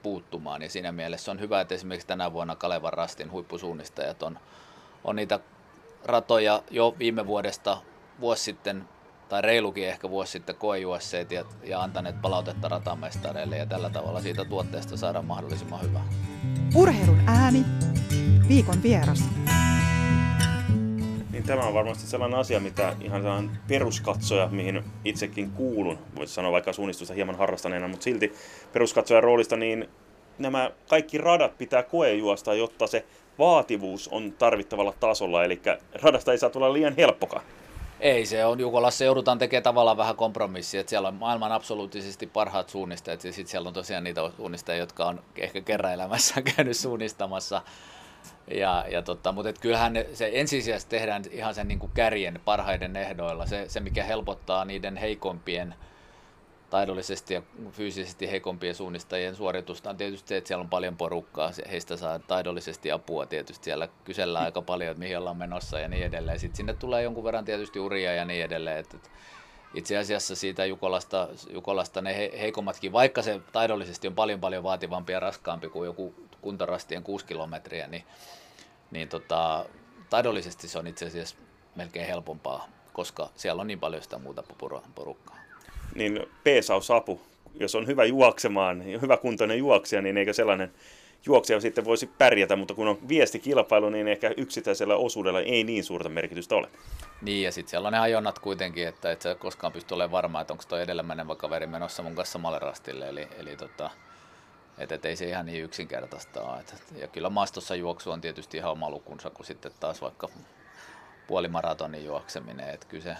puuttumaan. 0.03 0.61
Ja 0.61 0.69
siinä 0.69 0.91
mielessä 0.91 1.31
on 1.31 1.39
hyvä, 1.39 1.61
että 1.61 1.75
esimerkiksi 1.75 2.07
tänä 2.07 2.33
vuonna 2.33 2.55
Kalevan 2.55 2.93
Rastin 2.93 3.31
huippusuunnistajat 3.31 4.23
on, 4.23 4.39
on 5.03 5.15
niitä 5.15 5.39
ratoja 6.05 6.63
jo 6.71 6.95
viime 6.99 7.27
vuodesta 7.27 7.77
vuosi 8.19 8.43
sitten 8.43 8.89
tai 9.33 9.41
reilukin 9.41 9.87
ehkä 9.87 10.09
vuosi 10.09 10.31
sitten 10.31 10.55
koejuosseet 10.55 11.31
ja, 11.31 11.45
ja 11.63 11.81
antaneet 11.81 12.21
palautetta 12.21 12.67
ratamestareille 12.67 13.57
ja 13.57 13.65
tällä 13.65 13.89
tavalla 13.89 14.21
siitä 14.21 14.45
tuotteesta 14.45 14.97
saada 14.97 15.21
mahdollisimman 15.21 15.81
hyvä. 15.81 15.99
Urheilun 16.75 17.19
ääni, 17.27 17.65
viikon 18.47 18.83
vieras. 18.83 19.23
Niin 21.31 21.43
tämä 21.43 21.61
on 21.61 21.73
varmasti 21.73 22.07
sellainen 22.07 22.39
asia, 22.39 22.59
mitä 22.59 22.95
ihan 23.01 23.21
sellainen 23.21 23.57
peruskatsoja, 23.67 24.47
mihin 24.47 24.83
itsekin 25.05 25.51
kuulun, 25.51 25.99
voisi 26.15 26.33
sanoa 26.33 26.51
vaikka 26.51 26.73
suunnistusta 26.73 27.13
hieman 27.13 27.37
harrastaneena, 27.37 27.87
mutta 27.87 28.03
silti 28.03 28.33
peruskatsojan 28.73 29.23
roolista, 29.23 29.55
niin 29.55 29.89
nämä 30.37 30.71
kaikki 30.89 31.17
radat 31.17 31.57
pitää 31.57 31.83
koejuosta, 31.83 32.53
jotta 32.53 32.87
se 32.87 33.05
vaativuus 33.39 34.07
on 34.07 34.31
tarvittavalla 34.31 34.93
tasolla, 34.99 35.43
eli 35.43 35.61
radasta 36.01 36.31
ei 36.31 36.37
saa 36.37 36.49
tulla 36.49 36.73
liian 36.73 36.95
helppokaan. 36.97 37.43
Ei, 38.03 38.25
se 38.25 38.45
on 38.45 38.59
Jukolassa 38.59 39.03
joudutaan 39.03 39.37
tekemään 39.37 39.63
tavallaan 39.63 39.97
vähän 39.97 40.15
kompromissia, 40.15 40.81
että 40.81 40.89
siellä 40.89 41.07
on 41.07 41.15
maailman 41.15 41.51
absoluuttisesti 41.51 42.27
parhaat 42.27 42.69
suunnistajat 42.69 43.23
ja 43.23 43.33
sitten 43.33 43.51
siellä 43.51 43.67
on 43.67 43.73
tosiaan 43.73 44.03
niitä 44.03 44.21
suunnistajia, 44.37 44.79
jotka 44.79 45.05
on 45.05 45.23
ehkä 45.37 45.61
kerran 45.61 45.93
elämässä 45.93 46.41
käynyt 46.55 46.77
suunnistamassa. 46.77 47.61
Ja, 48.55 48.85
ja 48.91 49.01
totta, 49.01 49.31
mutta 49.31 49.49
et 49.49 49.59
kyllähän 49.59 49.93
se 50.13 50.29
ensisijaisesti 50.33 50.89
tehdään 50.89 51.23
ihan 51.31 51.55
sen 51.55 51.67
niin 51.67 51.79
kuin 51.79 51.91
kärjen 51.93 52.39
parhaiden 52.45 52.95
ehdoilla. 52.95 53.45
Se, 53.45 53.65
se, 53.69 53.79
mikä 53.79 54.03
helpottaa 54.03 54.65
niiden 54.65 54.97
heikompien 54.97 55.75
taidollisesti 56.73 57.33
ja 57.33 57.41
fyysisesti 57.71 58.31
heikompien 58.31 58.75
suunnistajien 58.75 59.35
suoritusta 59.35 59.89
on 59.89 59.97
tietysti 59.97 60.29
se, 60.29 60.37
että 60.37 60.47
siellä 60.47 60.61
on 60.61 60.69
paljon 60.69 60.97
porukkaa, 60.97 61.51
heistä 61.71 61.97
saa 61.97 62.19
taidollisesti 62.19 62.91
apua 62.91 63.25
tietysti, 63.25 63.65
siellä 63.65 63.89
kysellään 64.03 64.45
aika 64.45 64.61
paljon, 64.61 64.91
että 64.91 64.99
mihin 64.99 65.17
ollaan 65.17 65.37
menossa 65.37 65.79
ja 65.79 65.87
niin 65.87 66.05
edelleen. 66.05 66.39
Sitten 66.39 66.57
sinne 66.57 66.73
tulee 66.73 67.03
jonkun 67.03 67.23
verran 67.23 67.45
tietysti 67.45 67.79
uria 67.79 68.13
ja 68.13 68.25
niin 68.25 68.45
edelleen, 68.45 68.77
että 68.77 68.97
itse 69.73 69.97
asiassa 69.97 70.35
siitä 70.35 70.65
Jukolasta, 70.65 71.27
Jukolasta 71.49 72.01
ne 72.01 72.17
he, 72.17 72.31
heikommatkin, 72.39 72.91
vaikka 72.91 73.21
se 73.21 73.41
taidollisesti 73.51 74.07
on 74.07 74.15
paljon 74.15 74.39
paljon 74.39 74.63
vaativampi 74.63 75.13
ja 75.13 75.19
raskaampi 75.19 75.69
kuin 75.69 75.85
joku 75.85 76.15
kuntarastien 76.41 77.03
6 77.03 77.25
kilometriä, 77.25 77.87
niin, 77.87 78.03
niin 78.91 79.09
tota, 79.09 79.65
taidollisesti 80.09 80.67
se 80.67 80.79
on 80.79 80.87
itse 80.87 81.05
asiassa 81.05 81.35
melkein 81.75 82.07
helpompaa, 82.07 82.67
koska 82.93 83.29
siellä 83.35 83.61
on 83.61 83.67
niin 83.67 83.79
paljon 83.79 84.03
sitä 84.03 84.17
muuta 84.17 84.43
porukkaa 84.95 85.42
niin 85.95 86.25
peesausapu, 86.43 87.21
jos 87.59 87.75
on 87.75 87.87
hyvä 87.87 88.05
juoksemaan, 88.05 88.83
hyvä 89.01 89.17
kuntoinen 89.17 89.57
juoksija, 89.57 90.01
niin 90.01 90.17
eikö 90.17 90.33
sellainen 90.33 90.71
juoksija 91.25 91.61
sitten 91.61 91.85
voisi 91.85 92.07
pärjätä, 92.07 92.55
mutta 92.55 92.73
kun 92.73 92.87
on 92.87 93.07
viestikilpailu, 93.07 93.89
niin 93.89 94.07
ehkä 94.07 94.31
yksittäisellä 94.37 94.95
osuudella 94.95 95.39
ei 95.39 95.63
niin 95.63 95.83
suurta 95.83 96.09
merkitystä 96.09 96.55
ole. 96.55 96.69
Niin, 97.21 97.43
ja 97.43 97.51
sitten 97.51 97.69
siellä 97.69 97.87
on 97.87 97.93
ne 97.93 97.99
ajonnat 97.99 98.39
kuitenkin, 98.39 98.87
että 98.87 99.11
et 99.11 99.21
sä 99.21 99.35
koskaan 99.35 99.73
pysty 99.73 99.93
olemaan 99.93 100.11
varma, 100.11 100.41
että 100.41 100.53
onko 100.53 100.63
tuo 100.67 100.77
edellä 100.77 101.03
menevä 101.03 101.35
kaveri 101.35 101.67
menossa 101.67 102.03
mun 102.03 102.15
kanssa 102.15 102.33
samalle 102.33 102.59
rastille, 102.59 103.09
eli, 103.09 103.27
eli 103.37 103.55
tota, 103.55 103.89
et, 104.77 104.91
et 104.91 105.05
ei 105.05 105.15
se 105.15 105.25
ihan 105.25 105.45
niin 105.45 105.63
yksinkertaista. 105.63 106.59
Et, 106.59 106.83
ja 107.01 107.07
kyllä 107.07 107.29
maastossa 107.29 107.75
juoksu 107.75 108.11
on 108.11 108.21
tietysti 108.21 108.57
ihan 108.57 108.71
oma 108.71 108.89
lukunsa, 108.89 109.29
kuin 109.29 109.47
sitten 109.47 109.71
taas 109.79 110.01
vaikka 110.01 110.29
puolimaratonin 111.27 112.05
juokseminen, 112.05 112.69
että 112.69 112.87
kyllä 112.87 113.03
se 113.03 113.15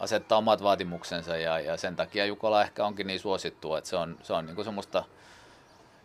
asettaa 0.00 0.38
omat 0.38 0.62
vaatimuksensa 0.62 1.36
ja, 1.36 1.60
ja 1.60 1.76
sen 1.76 1.96
takia 1.96 2.26
Jukola 2.26 2.62
ehkä 2.62 2.84
onkin 2.84 3.06
niin 3.06 3.20
suosittu, 3.20 3.74
että 3.74 3.90
se 3.90 3.96
on, 3.96 4.16
se 4.22 4.32
on 4.32 4.46
niin 4.46 4.64
semmoista 4.64 5.04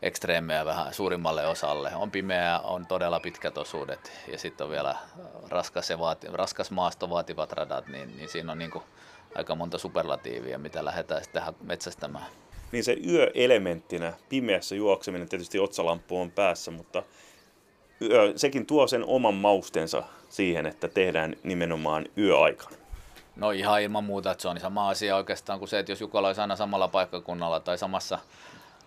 ekstreemejä 0.01 0.65
vähän 0.65 0.93
suurimmalle 0.93 1.47
osalle. 1.47 1.95
On 1.95 2.11
pimeää, 2.11 2.59
on 2.59 2.85
todella 2.85 3.19
pitkät 3.19 3.57
osuudet 3.57 4.11
ja 4.31 4.37
sitten 4.37 4.65
on 4.65 4.71
vielä 4.71 4.95
raskas, 5.49 5.89
ja 5.89 5.99
vaati, 5.99 6.27
raskas 6.33 6.71
maasto 6.71 7.09
vaativat 7.09 7.51
radat, 7.51 7.87
niin, 7.87 8.17
niin 8.17 8.29
siinä 8.29 8.51
on 8.51 8.57
niin 8.57 8.71
kuin 8.71 8.83
aika 9.35 9.55
monta 9.55 9.77
superlatiivia, 9.77 10.59
mitä 10.59 10.85
lähdetään 10.85 11.23
sitten 11.23 11.43
metsästämään. 11.61 12.25
Niin 12.71 12.83
se 12.83 12.97
yöelementtinä, 13.07 14.13
pimeässä 14.29 14.75
juokseminen, 14.75 15.29
tietysti 15.29 15.59
otsalamppu 15.59 16.21
on 16.21 16.31
päässä, 16.31 16.71
mutta 16.71 17.03
sekin 18.35 18.65
tuo 18.65 18.87
sen 18.87 19.05
oman 19.05 19.33
maustensa 19.33 20.03
siihen, 20.29 20.65
että 20.65 20.87
tehdään 20.87 21.35
nimenomaan 21.43 22.05
yöaikana. 22.17 22.84
No 23.35 23.51
ihan 23.51 23.81
ilman 23.81 24.03
muuta, 24.03 24.31
että 24.31 24.41
se 24.41 24.47
on 24.47 24.59
sama 24.59 24.89
asia 24.89 25.15
oikeastaan 25.15 25.59
kuin 25.59 25.69
se, 25.69 25.79
että 25.79 25.91
jos 25.91 26.01
Jukola 26.01 26.27
olisi 26.27 26.41
aina 26.41 26.55
samalla 26.55 26.87
paikkakunnalla 26.87 27.59
tai 27.59 27.77
samassa 27.77 28.19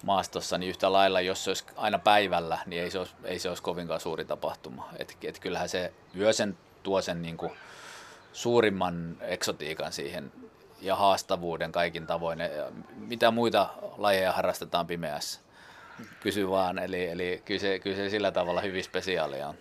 maastossa, 0.02 0.58
niin 0.58 0.68
yhtä 0.70 0.92
lailla, 0.92 1.20
jos 1.20 1.44
se 1.44 1.50
olisi 1.50 1.64
aina 1.76 1.98
päivällä, 1.98 2.58
niin 2.66 2.82
ei 2.82 2.90
se 2.90 2.98
olisi, 2.98 3.14
ei 3.24 3.38
se 3.38 3.48
olisi 3.48 3.62
kovinkaan 3.62 4.00
suuri 4.00 4.24
tapahtuma. 4.24 4.88
Et, 4.98 5.16
et 5.22 5.38
kyllähän 5.38 5.68
se 5.68 5.92
yö 6.16 6.32
sen 6.32 6.56
tuo 6.82 7.02
sen 7.02 7.22
niin 7.22 7.36
kuin 7.36 7.52
suurimman 8.32 9.16
eksotiikan 9.20 9.92
siihen 9.92 10.32
ja 10.80 10.96
haastavuuden 10.96 11.72
kaikin 11.72 12.06
tavoin. 12.06 12.38
Mitä 12.96 13.30
muita 13.30 13.68
lajeja 13.96 14.32
harrastetaan 14.32 14.86
pimeässä? 14.86 15.40
Kysy 16.20 16.50
vaan, 16.50 16.78
eli, 16.78 17.06
eli 17.06 17.42
kyllä, 17.44 17.60
se, 17.60 17.78
kyllä 17.78 17.96
se 17.96 18.10
sillä 18.10 18.30
tavalla 18.30 18.60
hyvin 18.60 18.84
spesiaalia 18.84 19.48
on. 19.48 19.54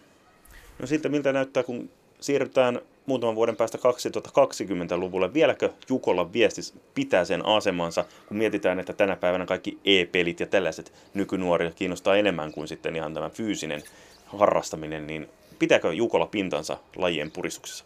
No 0.79 0.87
sitten 0.87 1.11
miltä 1.11 1.33
näyttää, 1.33 1.63
kun 1.63 1.89
siirrytään 2.19 2.81
muutaman 3.07 3.35
vuoden 3.35 3.55
päästä 3.55 3.77
2020-luvulle. 3.77 5.33
Vieläkö 5.33 5.69
Jukolla 5.89 6.33
viesti 6.33 6.61
pitää 6.93 7.25
sen 7.25 7.45
asemansa, 7.45 8.05
kun 8.27 8.37
mietitään, 8.37 8.79
että 8.79 8.93
tänä 8.93 9.15
päivänä 9.15 9.45
kaikki 9.45 9.79
e-pelit 9.85 10.39
ja 10.39 10.45
tällaiset 10.45 10.93
nykynuoria 11.13 11.71
kiinnostaa 11.71 12.15
enemmän 12.15 12.51
kuin 12.51 12.67
sitten 12.67 12.95
ihan 12.95 13.13
tämä 13.13 13.29
fyysinen 13.29 13.83
harrastaminen, 14.25 15.07
niin 15.07 15.29
pitääkö 15.59 15.93
Jukola 15.93 16.25
pintansa 16.25 16.77
lajien 16.95 17.31
puristuksessa? 17.31 17.85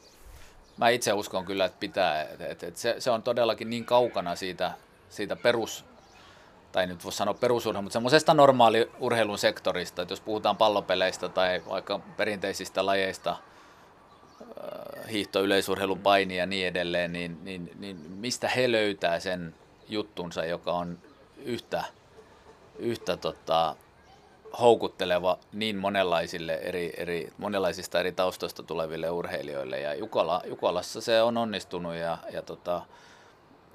Mä 0.77 0.89
itse 0.89 1.13
uskon 1.13 1.45
kyllä, 1.45 1.65
että 1.65 1.79
pitää. 1.79 2.21
Et, 2.49 2.63
et 2.63 2.77
se, 2.77 2.95
se 2.99 3.11
on 3.11 3.23
todellakin 3.23 3.69
niin 3.69 3.85
kaukana 3.85 4.35
siitä, 4.35 4.71
siitä 5.09 5.35
perus, 5.35 5.85
tai 6.71 6.87
nyt 6.87 7.03
voisi 7.03 7.17
sanoa 7.17 7.33
perusurheilun, 7.33 7.83
mutta 7.83 7.93
semmoisesta 7.93 8.33
normaali 8.33 8.91
urheilun 8.99 9.37
sektorista, 9.37 10.01
että 10.01 10.11
jos 10.11 10.21
puhutaan 10.21 10.57
pallopeleistä 10.57 11.29
tai 11.29 11.61
vaikka 11.69 11.99
perinteisistä 12.17 12.85
lajeista, 12.85 13.37
hiihto, 15.11 15.43
yleisurheilun 15.43 15.99
paini 15.99 16.37
ja 16.37 16.45
niin 16.45 16.67
edelleen, 16.67 17.13
niin, 17.13 17.37
niin, 17.43 17.71
niin 17.79 17.97
mistä 17.97 18.49
he 18.49 18.71
löytää 18.71 19.19
sen 19.19 19.55
juttunsa, 19.89 20.45
joka 20.45 20.71
on 20.71 20.97
yhtä, 21.37 21.83
yhtä 22.79 23.17
tota, 23.17 23.75
houkutteleva 24.59 25.39
niin 25.53 25.77
monenlaisille 25.77 26.53
eri, 26.53 26.93
eri, 26.97 27.33
monenlaisista 27.37 27.99
eri 27.99 28.11
taustoista 28.11 28.63
tuleville 28.63 29.09
urheilijoille. 29.09 29.79
Ja 29.79 29.93
Jukola, 29.93 30.41
Jukolassa 30.45 31.01
se 31.01 31.21
on 31.21 31.37
onnistunut 31.37 31.95
ja, 31.95 32.17
ja 32.33 32.41
tota, 32.41 32.81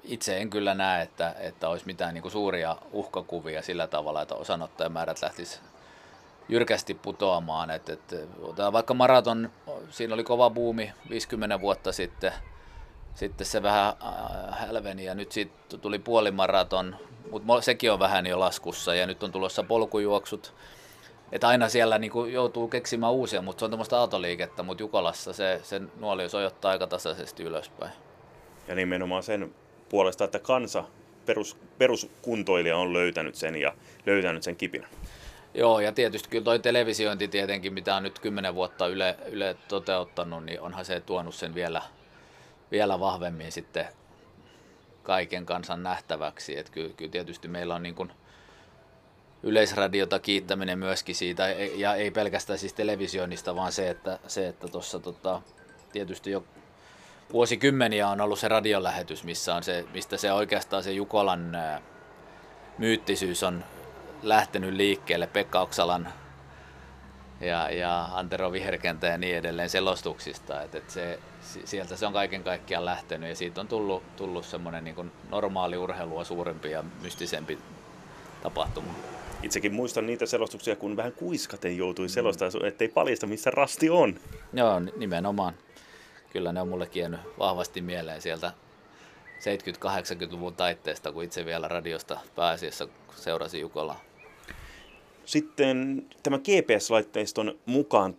itse 0.03 0.37
en 0.37 0.49
kyllä 0.49 0.73
näe, 0.73 1.03
että, 1.03 1.35
että 1.39 1.69
olisi 1.69 1.85
mitään 1.85 2.13
niin 2.13 2.21
kuin 2.21 2.31
suuria 2.31 2.75
uhkakuvia 2.91 3.61
sillä 3.61 3.87
tavalla, 3.87 4.21
että 4.21 4.35
osanottajamäärät 4.35 5.21
lähtisi 5.21 5.59
jyrkästi 6.49 6.93
putoamaan. 6.93 7.71
Et, 7.71 7.89
et, 7.89 8.15
vaikka 8.73 8.93
maraton, 8.93 9.49
siinä 9.89 10.13
oli 10.13 10.23
kova 10.23 10.49
buumi 10.49 10.91
50 11.09 11.61
vuotta 11.61 11.91
sitten, 11.91 12.33
sitten 13.15 13.47
se 13.47 13.63
vähän 13.63 13.93
äh, 14.03 14.59
hälveni 14.59 15.05
ja 15.05 15.15
nyt 15.15 15.31
siitä 15.31 15.77
tuli 15.77 15.99
puolimaraton, 15.99 16.95
mutta 17.31 17.61
sekin 17.61 17.91
on 17.91 17.99
vähän 17.99 18.25
jo 18.25 18.39
laskussa 18.39 18.95
ja 18.95 19.07
nyt 19.07 19.23
on 19.23 19.31
tulossa 19.31 19.63
polkujuoksut. 19.63 20.53
Että 21.31 21.47
aina 21.47 21.69
siellä 21.69 21.97
niin 21.97 22.11
joutuu 22.31 22.67
keksimään 22.67 23.13
uusia, 23.13 23.41
mutta 23.41 23.59
se 23.59 23.65
on 23.65 23.71
tämmöistä 23.71 23.99
aaltoliikettä, 23.99 24.63
mutta 24.63 24.83
Jukolassa 24.83 25.33
se, 25.33 25.59
se 25.63 25.81
nuoli 25.99 26.29
sojottaa 26.29 26.71
aika 26.71 26.87
tasaisesti 26.87 27.43
ylöspäin. 27.43 27.91
Ja 28.67 28.75
nimenomaan 28.75 29.23
sen 29.23 29.55
puolesta, 29.89 30.23
että 30.23 30.39
kansa, 30.39 30.83
perus, 31.25 31.57
peruskuntoilija 31.77 32.77
on 32.77 32.93
löytänyt 32.93 33.35
sen 33.35 33.55
ja 33.55 33.73
löytänyt 34.05 34.43
sen 34.43 34.55
kipinä. 34.55 34.87
Joo, 35.57 35.79
ja 35.79 35.91
tietysti 35.91 36.29
kyllä 36.29 36.43
toi 36.43 36.59
televisiointi 36.59 37.27
tietenkin, 37.27 37.73
mitä 37.73 37.95
on 37.95 38.03
nyt 38.03 38.19
kymmenen 38.19 38.55
vuotta 38.55 38.87
Yle, 38.87 39.17
Yle 39.25 39.57
toteuttanut, 39.67 40.45
niin 40.45 40.61
onhan 40.61 40.85
se 40.85 40.99
tuonut 40.99 41.35
sen 41.35 41.55
vielä, 41.55 41.81
vielä 42.71 42.99
vahvemmin 42.99 43.51
sitten 43.51 43.85
kaiken 45.03 45.45
kansan 45.45 45.83
nähtäväksi. 45.83 46.57
Että 46.57 46.71
kyllä, 46.71 46.93
kyllä 46.97 47.11
tietysti 47.11 47.47
meillä 47.47 47.75
on 47.75 47.83
niin 47.83 47.95
kuin 47.95 48.11
yleisradiota 49.43 50.19
kiittäminen 50.19 50.79
myöskin 50.79 51.15
siitä, 51.15 51.49
ja 51.75 51.95
ei 51.95 52.11
pelkästään 52.11 52.59
siis 52.59 52.73
televisioinnista, 52.73 53.55
vaan 53.55 53.71
se, 53.71 53.89
että 53.89 54.19
se, 54.27 54.47
että 54.47 54.67
tuossa 54.67 54.99
tota, 54.99 55.41
tietysti 55.91 56.31
jo 56.31 56.43
vuosikymmeniä 57.33 58.07
on 58.09 58.21
ollut 58.21 58.39
se 58.39 58.47
radiolähetys, 58.47 59.23
missä 59.23 59.55
on 59.55 59.63
se, 59.63 59.85
mistä 59.93 60.17
se 60.17 60.31
oikeastaan 60.31 60.83
se 60.83 60.91
Jukolan 60.91 61.57
myyttisyys 62.77 63.43
on 63.43 63.63
lähtenyt 64.23 64.73
liikkeelle 64.73 65.27
Pekka 65.27 65.61
Oksalan 65.61 66.13
ja, 67.41 67.69
ja 67.69 68.09
Antero 68.13 68.51
Viherkentä 68.51 69.07
ja 69.07 69.17
niin 69.17 69.37
edelleen 69.37 69.69
selostuksista. 69.69 70.61
Et, 70.61 70.75
et 70.75 70.89
se, 70.89 71.19
sieltä 71.65 71.95
se 71.95 72.05
on 72.05 72.13
kaiken 72.13 72.43
kaikkiaan 72.43 72.85
lähtenyt 72.85 73.29
ja 73.29 73.35
siitä 73.35 73.61
on 73.61 73.67
tullut, 73.67 74.15
tullut 74.15 74.45
semmoinen 74.45 74.83
niin 74.83 75.11
normaali 75.29 75.77
urheilua 75.77 76.23
suurempi 76.23 76.71
ja 76.71 76.83
mystisempi 77.01 77.59
tapahtuma. 78.43 78.93
Itsekin 79.43 79.73
muistan 79.73 80.05
niitä 80.05 80.25
selostuksia, 80.25 80.75
kun 80.75 80.97
vähän 80.97 81.11
kuiskaten 81.11 81.77
joutui 81.77 82.09
selostamaan, 82.09 82.65
ettei 82.65 82.87
paljasta, 82.87 83.27
missä 83.27 83.51
rasti 83.51 83.89
on. 83.89 84.19
Joo, 84.53 84.79
nimenomaan. 84.79 85.53
Kyllä 86.29 86.53
ne 86.53 86.61
on 86.61 86.67
mullekin 86.67 87.01
jäänyt 87.01 87.19
vahvasti 87.39 87.81
mieleen 87.81 88.21
sieltä 88.21 88.51
70-80-luvun 89.39 90.55
taitteesta, 90.55 91.11
kun 91.11 91.23
itse 91.23 91.45
vielä 91.45 91.67
radiosta 91.67 92.19
pääasiassa 92.35 92.87
seurasi 93.15 93.59
Jukolaa. 93.59 94.06
Sitten 95.27 96.05
tämä 96.23 96.37
GPS-laitteiston 96.37 97.57
mukaan 97.65 98.15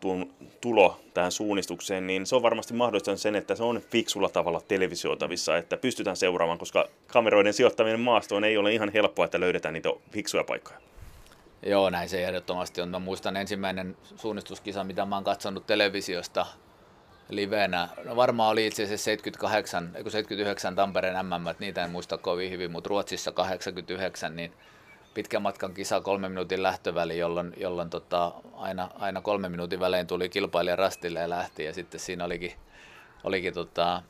tulo 0.60 1.00
tähän 1.14 1.32
suunnistukseen, 1.32 2.06
niin 2.06 2.26
se 2.26 2.36
on 2.36 2.42
varmasti 2.42 2.74
mahdollistanut 2.74 3.20
sen, 3.20 3.34
että 3.34 3.54
se 3.54 3.62
on 3.62 3.82
fiksulla 3.90 4.28
tavalla 4.28 4.60
televisioitavissa, 4.68 5.56
että 5.56 5.76
pystytään 5.76 6.16
seuraamaan, 6.16 6.58
koska 6.58 6.88
kameroiden 7.06 7.52
sijoittaminen 7.52 8.00
maastoon 8.00 8.44
ei 8.44 8.56
ole 8.56 8.74
ihan 8.74 8.92
helppoa, 8.92 9.24
että 9.24 9.40
löydetään 9.40 9.74
niitä 9.74 9.88
fiksuja 10.10 10.44
paikkoja. 10.44 10.78
Joo, 11.62 11.90
näin 11.90 12.08
se 12.08 12.24
ehdottomasti 12.24 12.80
on. 12.80 12.88
Mä 12.88 12.98
muistan 12.98 13.36
ensimmäinen 13.36 13.96
suunnistuskisa, 14.16 14.84
mitä 14.84 15.06
mä 15.06 15.16
oon 15.16 15.24
katsonut 15.24 15.66
televisiosta 15.66 16.46
livenä. 17.28 17.88
No 18.04 18.16
varmaan 18.16 18.52
oli 18.52 18.66
itse 18.66 18.82
asiassa 18.82 19.04
78, 19.04 19.90
79 20.08 20.74
Tampereen 20.74 21.26
MM, 21.26 21.54
niitä 21.58 21.84
en 21.84 21.90
muista 21.90 22.18
kovin 22.18 22.50
hyvin, 22.50 22.70
mutta 22.70 22.88
Ruotsissa 22.88 23.32
89, 23.32 24.36
niin 24.36 24.52
pitkän 25.18 25.42
matkan 25.42 25.74
kisa 25.74 26.00
kolmen 26.00 26.30
minuutin 26.30 26.62
lähtöväli, 26.62 27.18
jolloin, 27.18 27.52
jolloin 27.56 27.90
tota, 27.90 28.32
aina, 28.54 28.90
aina 28.98 29.20
kolmen 29.20 29.50
minuutin 29.50 29.80
välein 29.80 30.06
tuli 30.06 30.28
kilpailija 30.28 30.76
rastille 30.76 31.20
ja 31.20 31.30
lähti. 31.30 31.64
Ja 31.64 31.74
sitten 31.74 32.00
siinä 32.00 32.24
olikin, 32.24 32.52
olikin 33.24 33.54
tota, 33.54 34.02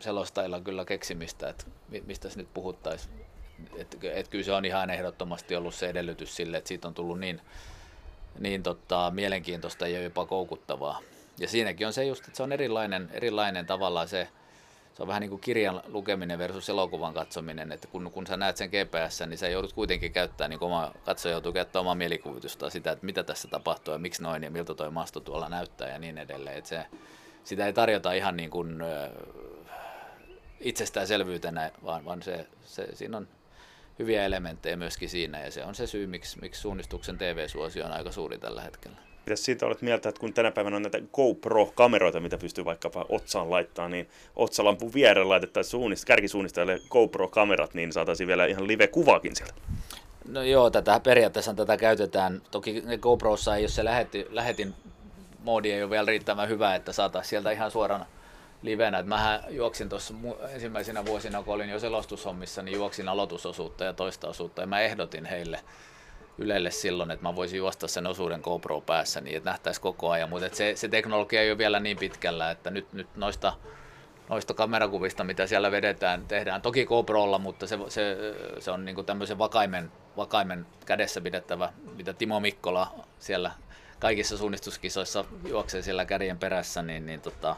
selostajilla 0.00 0.60
kyllä 0.60 0.84
keksimistä, 0.84 1.48
että 1.48 1.64
mistä 2.06 2.28
nyt 2.36 2.54
puhuttaisiin. 2.54 3.14
Et, 3.76 3.96
et 4.02 4.28
kyllä 4.28 4.44
se 4.44 4.52
on 4.52 4.64
ihan 4.64 4.90
ehdottomasti 4.90 5.56
ollut 5.56 5.74
se 5.74 5.88
edellytys 5.88 6.36
sille, 6.36 6.56
että 6.56 6.68
siitä 6.68 6.88
on 6.88 6.94
tullut 6.94 7.20
niin, 7.20 7.40
niin 8.38 8.62
tota, 8.62 9.10
mielenkiintoista 9.14 9.88
ja 9.88 10.02
jopa 10.02 10.26
koukuttavaa. 10.26 11.00
Ja 11.38 11.48
siinäkin 11.48 11.86
on 11.86 11.92
se 11.92 12.04
just, 12.04 12.24
että 12.24 12.36
se 12.36 12.42
on 12.42 12.52
erilainen, 12.52 13.10
erilainen 13.12 13.66
tavallaan 13.66 14.08
se, 14.08 14.28
se 14.96 15.02
on 15.02 15.08
vähän 15.08 15.20
niin 15.20 15.30
kuin 15.30 15.40
kirjan 15.40 15.82
lukeminen 15.88 16.38
versus 16.38 16.68
elokuvan 16.68 17.14
katsominen, 17.14 17.72
että 17.72 17.88
kun, 17.88 18.10
kun 18.12 18.26
sä 18.26 18.36
näet 18.36 18.56
sen 18.56 18.68
GPS, 18.68 19.20
niin 19.26 19.38
sä 19.38 19.48
joudut 19.48 19.72
kuitenkin 19.72 20.12
käyttämään, 20.12 20.50
niin 20.50 20.62
oma 20.62 20.92
katsoja 21.04 21.32
joutuu 21.32 21.52
käyttämään 21.52 21.80
omaa 21.80 21.94
mielikuvitusta 21.94 22.70
sitä, 22.70 22.92
että 22.92 23.06
mitä 23.06 23.22
tässä 23.22 23.48
tapahtuu 23.48 23.92
ja 23.92 23.98
miksi 23.98 24.22
noin 24.22 24.42
ja 24.42 24.50
miltä 24.50 24.74
toi 24.74 24.90
maasto 24.90 25.20
tuolla 25.20 25.48
näyttää 25.48 25.88
ja 25.88 25.98
niin 25.98 26.18
edelleen. 26.18 26.58
Että 26.58 26.68
se, 26.68 26.86
sitä 27.44 27.66
ei 27.66 27.72
tarjota 27.72 28.12
ihan 28.12 28.36
niin 28.36 28.50
kuin 28.50 28.76
itsestäänselvyytenä, 30.60 31.70
vaan, 31.84 32.04
vaan 32.04 32.22
se, 32.22 32.46
se, 32.64 32.88
siinä 32.94 33.16
on 33.16 33.28
hyviä 33.98 34.24
elementtejä 34.24 34.76
myöskin 34.76 35.08
siinä 35.08 35.44
ja 35.44 35.50
se 35.50 35.64
on 35.64 35.74
se 35.74 35.86
syy, 35.86 36.06
miksi, 36.06 36.40
miksi 36.40 36.60
suunnistuksen 36.60 37.18
TV-suosio 37.18 37.86
on 37.86 37.92
aika 37.92 38.12
suuri 38.12 38.38
tällä 38.38 38.62
hetkellä. 38.62 38.96
Mitä 39.26 39.36
siitä 39.36 39.66
olet 39.66 39.82
mieltä, 39.82 40.08
että 40.08 40.20
kun 40.20 40.32
tänä 40.32 40.50
päivänä 40.50 40.76
on 40.76 40.82
näitä 40.82 40.98
GoPro-kameroita, 41.12 42.20
mitä 42.20 42.38
pystyy 42.38 42.64
vaikkapa 42.64 43.06
otsaan 43.08 43.50
laittaa, 43.50 43.88
niin 43.88 44.08
otsalampun 44.36 44.94
vierellä 44.94 45.28
laitettaisiin 45.28 45.70
suunnist, 45.70 46.04
kärkisuunnistajille 46.04 46.80
GoPro-kamerat, 46.90 47.74
niin 47.74 47.92
saataisiin 47.92 48.26
vielä 48.26 48.46
ihan 48.46 48.68
live-kuvaakin 48.68 49.36
sieltä. 49.36 49.54
No 50.28 50.42
joo, 50.42 50.70
tätä, 50.70 51.00
periaatteessa 51.00 51.54
tätä 51.54 51.76
käytetään. 51.76 52.42
Toki 52.50 52.82
GoProssa 53.00 53.56
ei 53.56 53.62
ole 53.62 53.68
se 53.68 53.84
lähetti, 53.84 54.26
lähetin 54.30 54.74
moodi 55.42 55.72
ei 55.72 55.82
ole 55.82 55.90
vielä 55.90 56.06
riittävän 56.06 56.48
hyvä, 56.48 56.74
että 56.74 56.92
saataisiin 56.92 57.30
sieltä 57.30 57.50
ihan 57.50 57.70
suorana 57.70 58.06
livenä. 58.62 58.98
Et 58.98 59.06
mähän 59.06 59.40
juoksin 59.48 59.88
tuossa 59.88 60.14
ensimmäisenä 60.50 61.06
vuosina, 61.06 61.42
kun 61.42 61.54
olin 61.54 61.70
jo 61.70 61.78
selostushommissa, 61.78 62.62
niin 62.62 62.76
juoksin 62.76 63.08
aloitusosuutta 63.08 63.84
ja 63.84 63.92
toista 63.92 64.28
osuutta. 64.28 64.60
Ja 64.60 64.66
mä 64.66 64.80
ehdotin 64.80 65.24
heille, 65.24 65.60
Ylelle 66.38 66.70
silloin, 66.70 67.10
että 67.10 67.22
mä 67.22 67.36
voisin 67.36 67.58
juosta 67.58 67.88
sen 67.88 68.06
osuuden 68.06 68.40
GoPro 68.40 68.80
päässä 68.80 69.20
niin, 69.20 69.36
että 69.36 69.50
nähtäisi 69.50 69.80
koko 69.80 70.10
ajan. 70.10 70.30
Mutta 70.30 70.48
se, 70.52 70.72
se 70.76 70.88
teknologia 70.88 71.42
ei 71.42 71.50
ole 71.50 71.58
vielä 71.58 71.80
niin 71.80 71.96
pitkällä, 71.96 72.50
että 72.50 72.70
nyt, 72.70 72.92
nyt 72.92 73.16
noista, 73.16 73.52
noista 74.28 74.54
kamerakuvista, 74.54 75.24
mitä 75.24 75.46
siellä 75.46 75.70
vedetään, 75.70 76.26
tehdään 76.28 76.62
toki 76.62 76.86
GoProlla, 76.86 77.38
mutta 77.38 77.66
se, 77.66 77.78
se, 77.88 78.16
se 78.58 78.70
on 78.70 78.84
niin 78.84 79.06
tämmöisen 79.06 79.38
vakaimen, 79.38 79.92
vakaimen 80.16 80.66
kädessä 80.86 81.20
pidettävä, 81.20 81.72
mitä 81.96 82.12
Timo 82.12 82.40
Mikkola 82.40 82.94
siellä 83.18 83.50
kaikissa 83.98 84.36
suunnistuskisoissa 84.36 85.24
juoksee 85.48 85.82
siellä 85.82 86.04
kärjen 86.04 86.38
perässä, 86.38 86.82
niin, 86.82 87.06
niin 87.06 87.20
tota, 87.20 87.56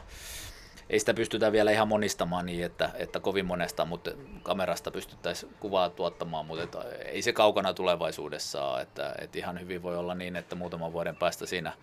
ei 0.89 0.99
sitä 0.99 1.13
pystytä 1.13 1.51
vielä 1.51 1.71
ihan 1.71 1.87
monistamaan 1.87 2.45
niin, 2.45 2.65
että, 2.65 2.89
että 2.93 3.19
kovin 3.19 3.45
monesta 3.45 3.85
mutta 3.85 4.11
kamerasta 4.43 4.91
pystyttäisiin 4.91 5.53
kuvaa 5.59 5.89
tuottamaan, 5.89 6.45
mutta 6.45 6.83
ei 7.05 7.21
se 7.21 7.33
kaukana 7.33 7.73
tulevaisuudessa. 7.73 8.81
Että, 8.81 9.15
että 9.21 9.37
ihan 9.37 9.59
hyvin 9.59 9.83
voi 9.83 9.97
olla 9.97 10.15
niin, 10.15 10.35
että 10.35 10.55
muutaman 10.55 10.93
vuoden 10.93 11.15
päästä 11.15 11.45
siinä 11.45 11.73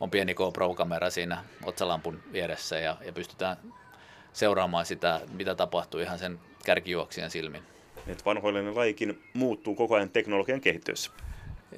on 0.00 0.10
pieni 0.10 0.34
GoPro-kamera 0.34 1.10
siinä 1.10 1.44
otsalampun 1.64 2.22
vieressä 2.32 2.78
ja, 2.78 2.96
ja 3.04 3.12
pystytään 3.12 3.56
seuraamaan 4.32 4.86
sitä, 4.86 5.20
mitä 5.32 5.54
tapahtuu 5.54 6.00
ihan 6.00 6.18
sen 6.18 6.38
kärkijuoksijan 6.64 7.30
silmin. 7.30 7.62
Että 8.06 8.24
vanhoillinen 8.24 8.76
lajikin 8.76 9.22
muuttuu 9.34 9.74
koko 9.74 9.94
ajan 9.94 10.10
teknologian 10.10 10.60
kehittyessä. 10.60 11.10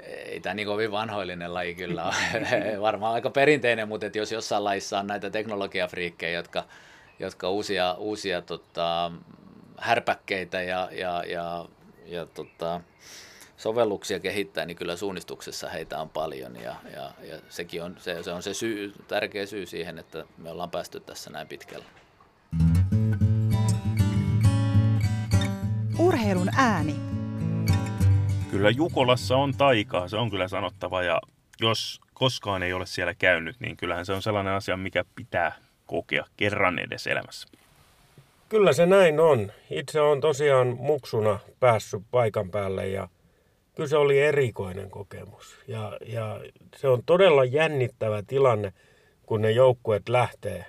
Ei 0.04 0.40
tämä 0.40 0.54
niin 0.54 0.68
kovin 0.68 0.90
vanhoillinen 0.90 1.54
laji 1.54 1.74
kyllä 1.74 2.04
ole. 2.04 2.14
Varmaan 2.80 3.14
aika 3.14 3.30
perinteinen, 3.30 3.88
mutta 3.88 4.06
jos 4.14 4.32
jossain 4.32 4.64
lajissa 4.64 4.98
on 4.98 5.06
näitä 5.06 5.30
teknologiafriikkejä, 5.30 6.38
jotka, 6.38 6.64
jotka 7.18 7.50
uusia, 7.50 7.92
uusia 7.92 8.42
tota, 8.42 9.12
härpäkkeitä 9.78 10.62
ja, 10.62 10.88
ja, 10.92 11.24
ja, 11.24 11.64
ja 12.06 12.26
tota, 12.26 12.80
sovelluksia 13.56 14.20
kehittää, 14.20 14.66
niin 14.66 14.76
kyllä 14.76 14.96
suunnistuksessa 14.96 15.68
heitä 15.68 16.00
on 16.00 16.10
paljon 16.10 16.56
ja, 16.56 16.74
ja, 16.92 17.10
ja 17.22 17.38
sekin 17.48 17.82
on 17.82 17.96
se, 17.98 18.22
se, 18.22 18.32
on 18.32 18.42
se 18.42 18.54
syy, 18.54 18.92
tärkeä 19.08 19.46
syy 19.46 19.66
siihen, 19.66 19.98
että 19.98 20.24
me 20.38 20.50
ollaan 20.50 20.70
päästy 20.70 21.00
tässä 21.00 21.30
näin 21.30 21.48
pitkälle. 21.48 21.84
Urheilun 25.98 26.48
ääni. 26.56 27.17
Kyllä 28.50 28.70
Jukolassa 28.70 29.36
on 29.36 29.54
taikaa, 29.58 30.08
se 30.08 30.16
on 30.16 30.30
kyllä 30.30 30.48
sanottava 30.48 31.02
ja 31.02 31.20
jos 31.60 32.00
koskaan 32.14 32.62
ei 32.62 32.72
ole 32.72 32.86
siellä 32.86 33.14
käynyt, 33.14 33.56
niin 33.60 33.76
kyllähän 33.76 34.06
se 34.06 34.12
on 34.12 34.22
sellainen 34.22 34.52
asia, 34.52 34.76
mikä 34.76 35.04
pitää 35.14 35.52
kokea 35.86 36.24
kerran 36.36 36.78
edes 36.78 37.06
elämässä. 37.06 37.48
Kyllä 38.48 38.72
se 38.72 38.86
näin 38.86 39.20
on. 39.20 39.52
Itse 39.70 40.00
on 40.00 40.20
tosiaan 40.20 40.66
muksuna 40.66 41.38
päässyt 41.60 42.02
paikan 42.10 42.50
päälle 42.50 42.88
ja 42.88 43.08
kyllä 43.74 43.88
se 43.88 43.96
oli 43.96 44.20
erikoinen 44.20 44.90
kokemus. 44.90 45.58
Ja, 45.68 45.98
ja 46.06 46.40
se 46.76 46.88
on 46.88 47.02
todella 47.06 47.44
jännittävä 47.44 48.22
tilanne, 48.26 48.72
kun 49.26 49.42
ne 49.42 49.50
joukkueet 49.50 50.08
lähtee 50.08 50.64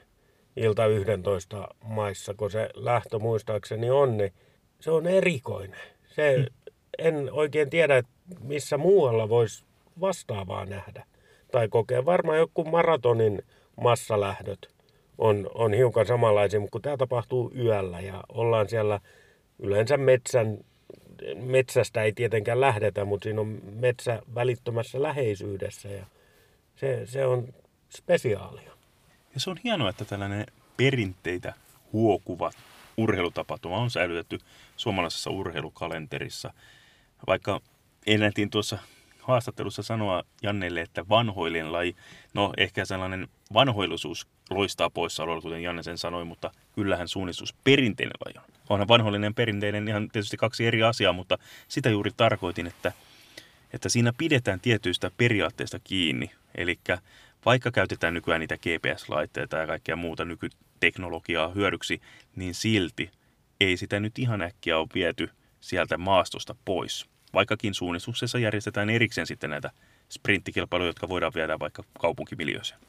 ilta 0.56 0.86
11 0.86 1.68
maissa, 1.84 2.34
kun 2.34 2.52
se 2.52 2.70
lähtö 2.74 3.20
muistaakseni 3.20 3.90
on, 3.90 4.18
niin 4.18 4.34
se 4.80 4.92
on 4.92 5.08
erikoinen. 5.08 5.80
Se, 6.08 6.38
mm. 6.38 6.46
En 7.00 7.30
oikein 7.32 7.70
tiedä, 7.70 8.04
missä 8.42 8.78
muualla 8.78 9.30
voisi 9.30 9.66
vastaavaa 10.02 10.66
nähdä 10.66 11.06
tai 11.52 11.68
kokea. 11.68 12.06
Varmaan 12.06 12.38
joku 12.38 12.64
maratonin 12.64 13.42
massalähdöt 13.82 14.70
on, 15.18 15.50
on 15.54 15.74
hiukan 15.74 16.06
samanlaisia, 16.06 16.60
mutta 16.60 16.72
kun 16.72 16.82
tämä 16.82 16.98
tapahtuu 16.98 17.52
yöllä 17.56 18.00
ja 18.00 18.24
ollaan 18.30 18.70
siellä 18.70 19.00
yleensä 19.60 19.98
metsän, 19.98 20.58
metsästä 21.36 22.04
ei 22.04 22.14
tietenkään 22.14 22.62
lähdetä, 22.62 23.06
mutta 23.06 23.24
siinä 23.24 23.42
on 23.42 23.62
metsä 23.72 24.22
välittömässä 24.36 25.02
läheisyydessä 25.02 25.90
ja 25.90 26.06
se, 26.76 27.02
se 27.06 27.26
on 27.26 27.54
spesiaalia. 27.90 28.72
Ja 29.34 29.40
se 29.40 29.50
on 29.50 29.58
hienoa, 29.64 29.90
että 29.90 30.06
tällainen 30.06 30.46
perinteitä 30.78 31.54
huokuva 31.94 32.52
urheilutapahtuma 32.98 33.78
on 33.78 33.90
säilytetty 33.90 34.40
suomalaisessa 34.78 35.30
urheilukalenterissa. 35.30 36.54
Vaikka 37.28 37.62
ennätin 38.08 38.50
tuossa 38.50 38.78
haastattelussa 39.22 39.84
sanoa 39.84 40.24
Jannelle, 40.44 40.82
että 40.82 41.10
vanhoilin 41.10 41.72
laji, 41.72 41.96
no 42.34 42.54
ehkä 42.58 42.86
sellainen 42.86 43.28
vanhoillisuus 43.54 44.28
loistaa 44.50 44.90
poissaololla, 44.90 45.42
kuten 45.42 45.64
Janne 45.64 45.84
sen 45.84 45.98
sanoi, 45.98 46.26
mutta 46.26 46.52
kyllähän 46.76 47.08
suunnistus 47.08 47.54
perinteinen 47.64 48.16
laji 48.26 48.38
on. 48.38 48.54
Onhan 48.70 48.88
vanhoillinen 48.88 49.34
perinteinen 49.34 49.88
ihan 49.88 50.10
tietysti 50.10 50.38
kaksi 50.38 50.66
eri 50.66 50.84
asiaa, 50.84 51.14
mutta 51.14 51.38
sitä 51.68 51.90
juuri 51.90 52.12
tarkoitin, 52.18 52.68
että, 52.68 52.92
että 53.74 53.90
siinä 53.90 54.14
pidetään 54.18 54.60
tietyistä 54.60 55.12
periaatteista 55.18 55.80
kiinni. 55.80 56.32
Eli 56.56 56.80
vaikka 57.46 57.72
käytetään 57.72 58.14
nykyään 58.14 58.40
niitä 58.40 58.58
GPS-laitteita 58.58 59.58
ja 59.58 59.68
kaikkea 59.68 59.96
muuta 59.96 60.26
nykyteknologiaa 60.26 61.50
hyödyksi, 61.50 62.02
niin 62.36 62.54
silti 62.54 63.12
ei 63.60 63.78
sitä 63.78 64.00
nyt 64.00 64.20
ihan 64.20 64.42
äkkiä 64.42 64.78
ole 64.78 64.88
viety 64.94 65.30
sieltä 65.62 65.98
maastosta 65.98 66.56
pois. 66.66 67.06
Vaikkakin 67.34 67.74
suunnistuksessa 67.74 68.40
järjestetään 68.40 68.90
erikseen 68.90 69.28
sitten 69.28 69.50
näitä 69.50 69.72
sprinttikilpailuja, 70.10 70.90
jotka 70.90 71.10
voidaan 71.10 71.34
viedä 71.36 71.60
vaikka 71.60 71.84
kaupunkimiljööseen. 72.00 72.80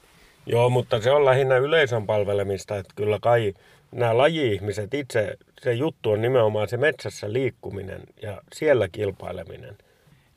Joo, 0.47 0.71
mutta 0.71 1.01
se 1.01 1.11
on 1.11 1.25
lähinnä 1.25 1.57
yleisön 1.57 2.07
palvelemista, 2.07 2.77
että 2.77 2.93
kyllä 2.97 3.19
kai 3.23 3.55
nämä 3.93 4.19
laji-ihmiset 4.19 4.95
itse, 4.95 5.37
se 5.63 5.73
juttu 5.73 6.11
on 6.11 6.23
nimenomaan 6.23 6.69
se 6.69 6.77
metsässä 6.77 7.33
liikkuminen 7.33 8.03
ja 8.23 8.43
siellä 8.53 8.89
kilpaileminen. 8.89 9.79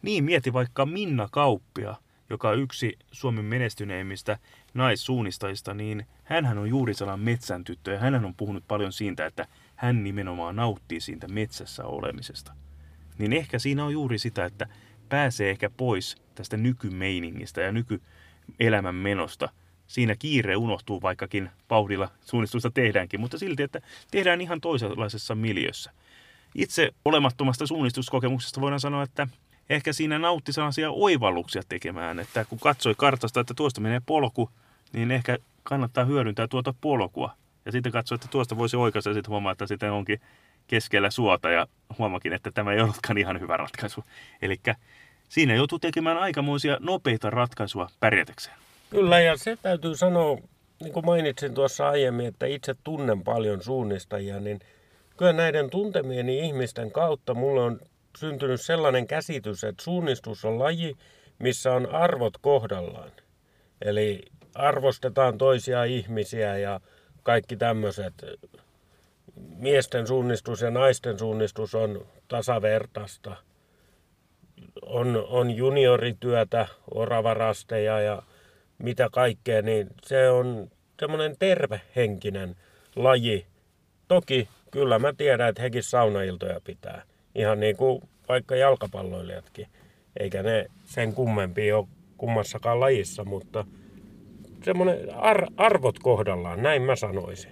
Niin, 0.02 0.24
mieti 0.24 0.54
vaikka 0.54 0.86
Minna 0.86 1.28
Kauppia, 1.32 1.96
joka 2.30 2.50
on 2.50 2.60
yksi 2.60 2.98
Suomen 3.12 3.46
menestyneimmistä 3.46 4.38
naissuunnistajista, 4.74 5.74
niin 5.74 6.06
hän 6.24 6.58
on 6.58 6.70
juuri 6.70 6.94
sellainen 6.94 7.26
metsän 7.26 7.64
tyttö 7.64 7.92
ja 7.92 8.00
hän 8.00 8.26
on 8.26 8.36
puhunut 8.36 8.64
paljon 8.68 8.94
siitä, 8.94 9.26
että 9.26 9.48
hän 9.76 10.04
nimenomaan 10.04 10.56
nauttii 10.56 11.02
siitä 11.02 11.28
metsässä 11.28 11.86
olemisesta. 11.86 12.54
Niin 13.18 13.34
ehkä 13.34 13.60
siinä 13.60 13.86
on 13.86 13.94
juuri 13.94 14.18
sitä, 14.18 14.46
että 14.46 14.68
pääsee 15.10 15.50
ehkä 15.50 15.70
pois 15.70 16.16
tästä 16.36 16.58
nykymeiningistä 16.58 17.62
ja 17.62 17.72
nykyelämän 17.72 18.96
menosta. 18.96 19.50
Siinä 19.88 20.16
kiire 20.16 20.56
unohtuu, 20.56 21.02
vaikkakin 21.02 21.50
vauhdilla 21.70 22.10
suunnistusta 22.22 22.72
tehdäänkin, 22.72 23.20
mutta 23.20 23.38
silti, 23.38 23.64
että 23.64 23.82
tehdään 24.12 24.42
ihan 24.42 24.62
toisenlaisessa 24.62 25.36
miljössä. 25.36 25.92
Itse 26.56 26.92
olemattomasta 27.06 27.68
suunnistuskokemuksesta 27.68 28.62
voidaan 28.62 28.80
sanoa, 28.80 29.04
että 29.04 29.28
ehkä 29.70 29.94
siinä 29.94 30.20
nautti 30.20 30.54
sellaisia 30.54 30.92
oivalluksia 30.92 31.62
tekemään, 31.70 32.20
että 32.20 32.46
kun 32.46 32.60
katsoi 32.60 32.96
kartasta, 32.98 33.40
että 33.40 33.54
tuosta 33.54 33.82
menee 33.82 34.02
polku, 34.06 34.50
niin 34.94 35.12
ehkä 35.12 35.38
kannattaa 35.64 36.06
hyödyntää 36.06 36.48
tuota 36.48 36.74
polkua. 36.82 37.36
Ja 37.66 37.72
sitten 37.72 37.92
katsoi, 37.92 38.16
että 38.16 38.28
tuosta 38.32 38.58
voisi 38.58 38.78
oikaista 38.78 39.10
ja 39.10 39.14
sitten 39.14 39.30
huomaa, 39.30 39.52
että 39.52 39.68
sitten 39.68 39.92
onkin 39.92 40.22
keskellä 40.68 41.10
suota 41.10 41.50
ja 41.50 41.68
huomakin, 41.98 42.34
että 42.34 42.52
tämä 42.52 42.74
ei 42.74 42.82
ollutkaan 42.82 43.18
ihan 43.18 43.40
hyvä 43.40 43.58
ratkaisu. 43.58 44.04
Eli 44.42 44.60
siinä 45.30 45.56
joutuu 45.56 45.80
tekemään 45.80 46.18
aikamoisia 46.18 46.78
nopeita 46.80 47.30
ratkaisuja 47.30 47.88
pärjätäkseen. 48.00 48.56
Kyllä 48.90 49.20
ja 49.20 49.38
se 49.38 49.58
täytyy 49.62 49.96
sanoa, 49.96 50.38
niin 50.82 50.94
kuin 50.94 51.06
mainitsin 51.06 51.54
tuossa 51.54 51.90
aiemmin, 51.90 52.26
että 52.26 52.46
itse 52.46 52.76
tunnen 52.84 53.24
paljon 53.24 53.64
suunnistajia, 53.64 54.40
niin 54.40 54.60
kyllä 55.18 55.34
näiden 55.34 55.70
tuntemieni 55.70 56.40
ihmisten 56.40 56.92
kautta 56.92 57.34
mulle 57.34 57.62
on 57.62 57.80
syntynyt 58.18 58.62
sellainen 58.62 59.08
käsitys, 59.08 59.64
että 59.64 59.84
suunnistus 59.84 60.46
on 60.46 60.60
laji, 60.60 60.98
missä 61.40 61.74
on 61.74 61.96
arvot 61.96 62.38
kohdallaan. 62.38 63.12
Eli 63.82 64.22
arvostetaan 64.56 65.38
toisia 65.38 65.84
ihmisiä 65.84 66.58
ja 66.58 66.80
kaikki 67.24 67.58
tämmöiset. 67.58 68.14
Miesten 69.58 70.08
suunnistus 70.08 70.62
ja 70.62 70.72
naisten 70.72 71.20
suunnistus 71.20 71.76
on 71.76 72.06
tasavertaista. 72.28 73.36
On, 74.82 75.26
on 75.28 75.52
juniorityötä, 75.52 76.68
oravarasteja 76.94 78.02
ja 78.02 78.24
mitä 78.78 79.10
kaikkea, 79.12 79.62
niin 79.62 79.88
se 80.04 80.30
on 80.30 80.72
semmoinen 81.00 81.36
tervehenkinen 81.40 82.56
laji. 82.96 83.46
Toki 84.08 84.50
kyllä 84.72 85.00
mä 85.00 85.14
tiedän, 85.18 85.50
että 85.50 85.62
hekin 85.62 85.84
saunailtoja 85.84 86.62
pitää. 86.64 87.04
Ihan 87.36 87.60
niin 87.60 87.78
kuin 87.78 88.02
vaikka 88.30 88.56
jalkapalloilijatkin. 88.56 89.68
Eikä 90.20 90.44
ne 90.44 90.66
sen 90.86 91.14
kummempi 91.14 91.72
ole 91.72 91.88
kummassakaan 92.18 92.80
lajissa, 92.80 93.26
mutta 93.26 93.66
semmoinen 94.64 95.16
ar- 95.16 95.48
arvot 95.58 96.00
kohdallaan, 96.00 96.64
näin 96.64 96.82
mä 96.82 96.96
sanoisin. 96.96 97.52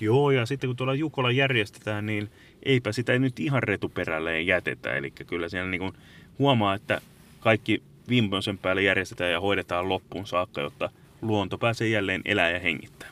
Joo, 0.00 0.30
ja 0.30 0.46
sitten 0.46 0.68
kun 0.68 0.76
tuolla 0.76 0.94
Jukola 0.94 1.30
järjestetään, 1.30 2.06
niin 2.06 2.30
eipä 2.62 2.92
sitä 2.92 3.18
nyt 3.18 3.40
ihan 3.40 3.62
retuperälleen 3.62 4.46
jätetä. 4.46 4.96
Eli 4.96 5.10
kyllä 5.10 5.48
siellä 5.48 5.70
niin 5.70 5.80
kuin 5.80 5.92
huomaa, 6.38 6.74
että 6.74 7.00
kaikki 7.40 7.82
viimeisen 8.08 8.58
päälle 8.58 8.82
järjestetään 8.82 9.32
ja 9.32 9.40
hoidetaan 9.40 9.88
loppuun 9.88 10.26
saakka, 10.26 10.60
jotta 10.60 10.90
luonto 11.22 11.58
pääsee 11.58 11.88
jälleen 11.88 12.22
elää 12.24 12.50
ja 12.50 12.58
hengittää. 12.58 13.08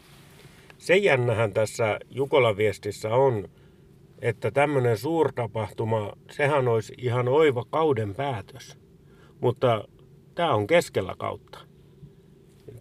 Se 0.78 0.96
jännähän 0.96 1.52
tässä 1.52 1.98
Jukolan 2.10 2.56
viestissä 2.56 3.08
on, 3.08 3.48
että 4.22 4.50
tämmöinen 4.50 4.98
suurtapahtuma, 4.98 6.12
sehän 6.30 6.68
olisi 6.68 6.94
ihan 6.98 7.28
oiva 7.28 7.64
kauden 7.70 8.14
päätös. 8.14 8.78
Mutta 9.40 9.84
tämä 10.34 10.54
on 10.54 10.66
keskellä 10.66 11.14
kautta. 11.18 11.67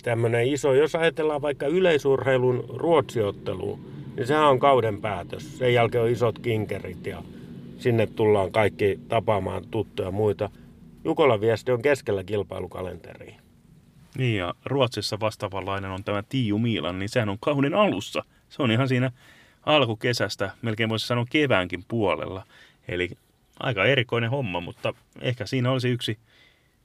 Tämmöinen 0.07 0.47
iso, 0.47 0.73
jos 0.73 0.95
ajatellaan 0.95 1.41
vaikka 1.41 1.67
yleisurheilun 1.67 2.65
ruotsiottelu, 2.69 3.79
niin 4.15 4.27
sehän 4.27 4.47
on 4.47 4.59
kauden 4.59 5.01
päätös. 5.01 5.57
Sen 5.57 5.73
jälkeen 5.73 6.03
on 6.03 6.09
isot 6.09 6.39
kinkerit 6.39 7.05
ja 7.05 7.23
sinne 7.77 8.07
tullaan 8.07 8.51
kaikki 8.51 8.99
tapaamaan 9.07 9.63
tuttuja 9.71 10.11
muita. 10.11 10.49
Jukolan 11.03 11.41
viesti 11.41 11.71
on 11.71 11.81
keskellä 11.81 12.23
kilpailukalenteriin. 12.23 13.35
Niin 14.17 14.37
ja 14.37 14.53
Ruotsissa 14.65 15.19
vastaavanlainen 15.19 15.91
on 15.91 16.03
tämä 16.03 16.23
Tiiu 16.29 16.59
Miilan, 16.59 16.99
niin 16.99 17.09
sehän 17.09 17.29
on 17.29 17.37
kauden 17.39 17.73
alussa 17.73 18.23
se 18.49 18.63
on 18.63 18.71
ihan 18.71 18.87
siinä 18.87 19.11
alkukesästä, 19.65 20.51
melkein 20.61 20.89
voisi 20.89 21.07
sanoa 21.07 21.25
keväänkin 21.29 21.83
puolella. 21.87 22.43
Eli 22.87 23.09
aika 23.59 23.85
erikoinen 23.85 24.29
homma, 24.29 24.59
mutta 24.59 24.93
ehkä 25.21 25.45
siinä 25.45 25.71
olisi 25.71 25.89
yksi, 25.89 26.17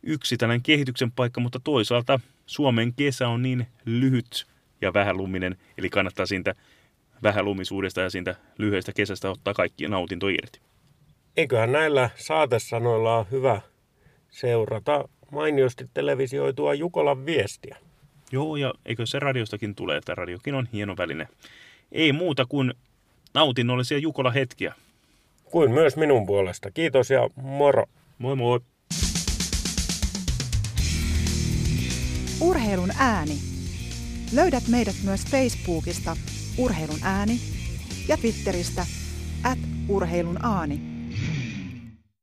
yksi 0.02 0.36
tällainen 0.36 0.62
kehityksen 0.62 1.12
paikka, 1.12 1.40
mutta 1.40 1.60
toisaalta 1.64 2.20
Suomen 2.46 2.94
kesä 2.94 3.28
on 3.28 3.42
niin 3.42 3.66
lyhyt 3.84 4.46
ja 4.80 4.94
vähäluminen, 4.94 5.56
eli 5.78 5.90
kannattaa 5.90 6.26
siitä 6.26 6.54
vähälumisuudesta 7.22 8.00
ja 8.00 8.10
siitä 8.10 8.34
lyhyestä 8.58 8.92
kesästä 8.92 9.30
ottaa 9.30 9.54
kaikki 9.54 9.88
nautinto 9.88 10.28
irti. 10.28 10.60
Eiköhän 11.36 11.72
näillä 11.72 12.10
saatesanoilla 12.16 13.16
ole 13.16 13.26
hyvä 13.30 13.60
seurata 14.30 15.08
mainiosti 15.30 15.90
televisioitua 15.94 16.74
Jukolan 16.74 17.26
viestiä. 17.26 17.76
Joo, 18.32 18.56
ja 18.56 18.74
eikö 18.86 19.06
se 19.06 19.18
radiostakin 19.18 19.74
tule, 19.74 19.96
että 19.96 20.14
radiokin 20.14 20.54
on 20.54 20.68
hieno 20.72 20.96
väline. 20.96 21.28
Ei 21.92 22.12
muuta 22.12 22.46
kuin 22.46 22.74
nautinnollisia 23.34 23.98
Jukola 23.98 24.30
hetkiä. 24.30 24.74
Kuin 25.44 25.70
myös 25.70 25.96
minun 25.96 26.26
puolesta. 26.26 26.70
Kiitos 26.70 27.10
ja 27.10 27.30
moro. 27.36 27.84
Moi 28.18 28.36
moi! 28.36 28.60
Urheilun 32.42 32.90
ääni. 32.98 33.38
Löydät 34.32 34.68
meidät 34.68 34.96
myös 35.04 35.24
Facebookista 35.26 36.16
Urheilun 36.58 36.98
ääni 37.02 37.40
ja 38.08 38.16
Twitteristä 38.16 38.86
at 39.42 39.58
urheilun 39.88 40.44
aani. 40.44 40.91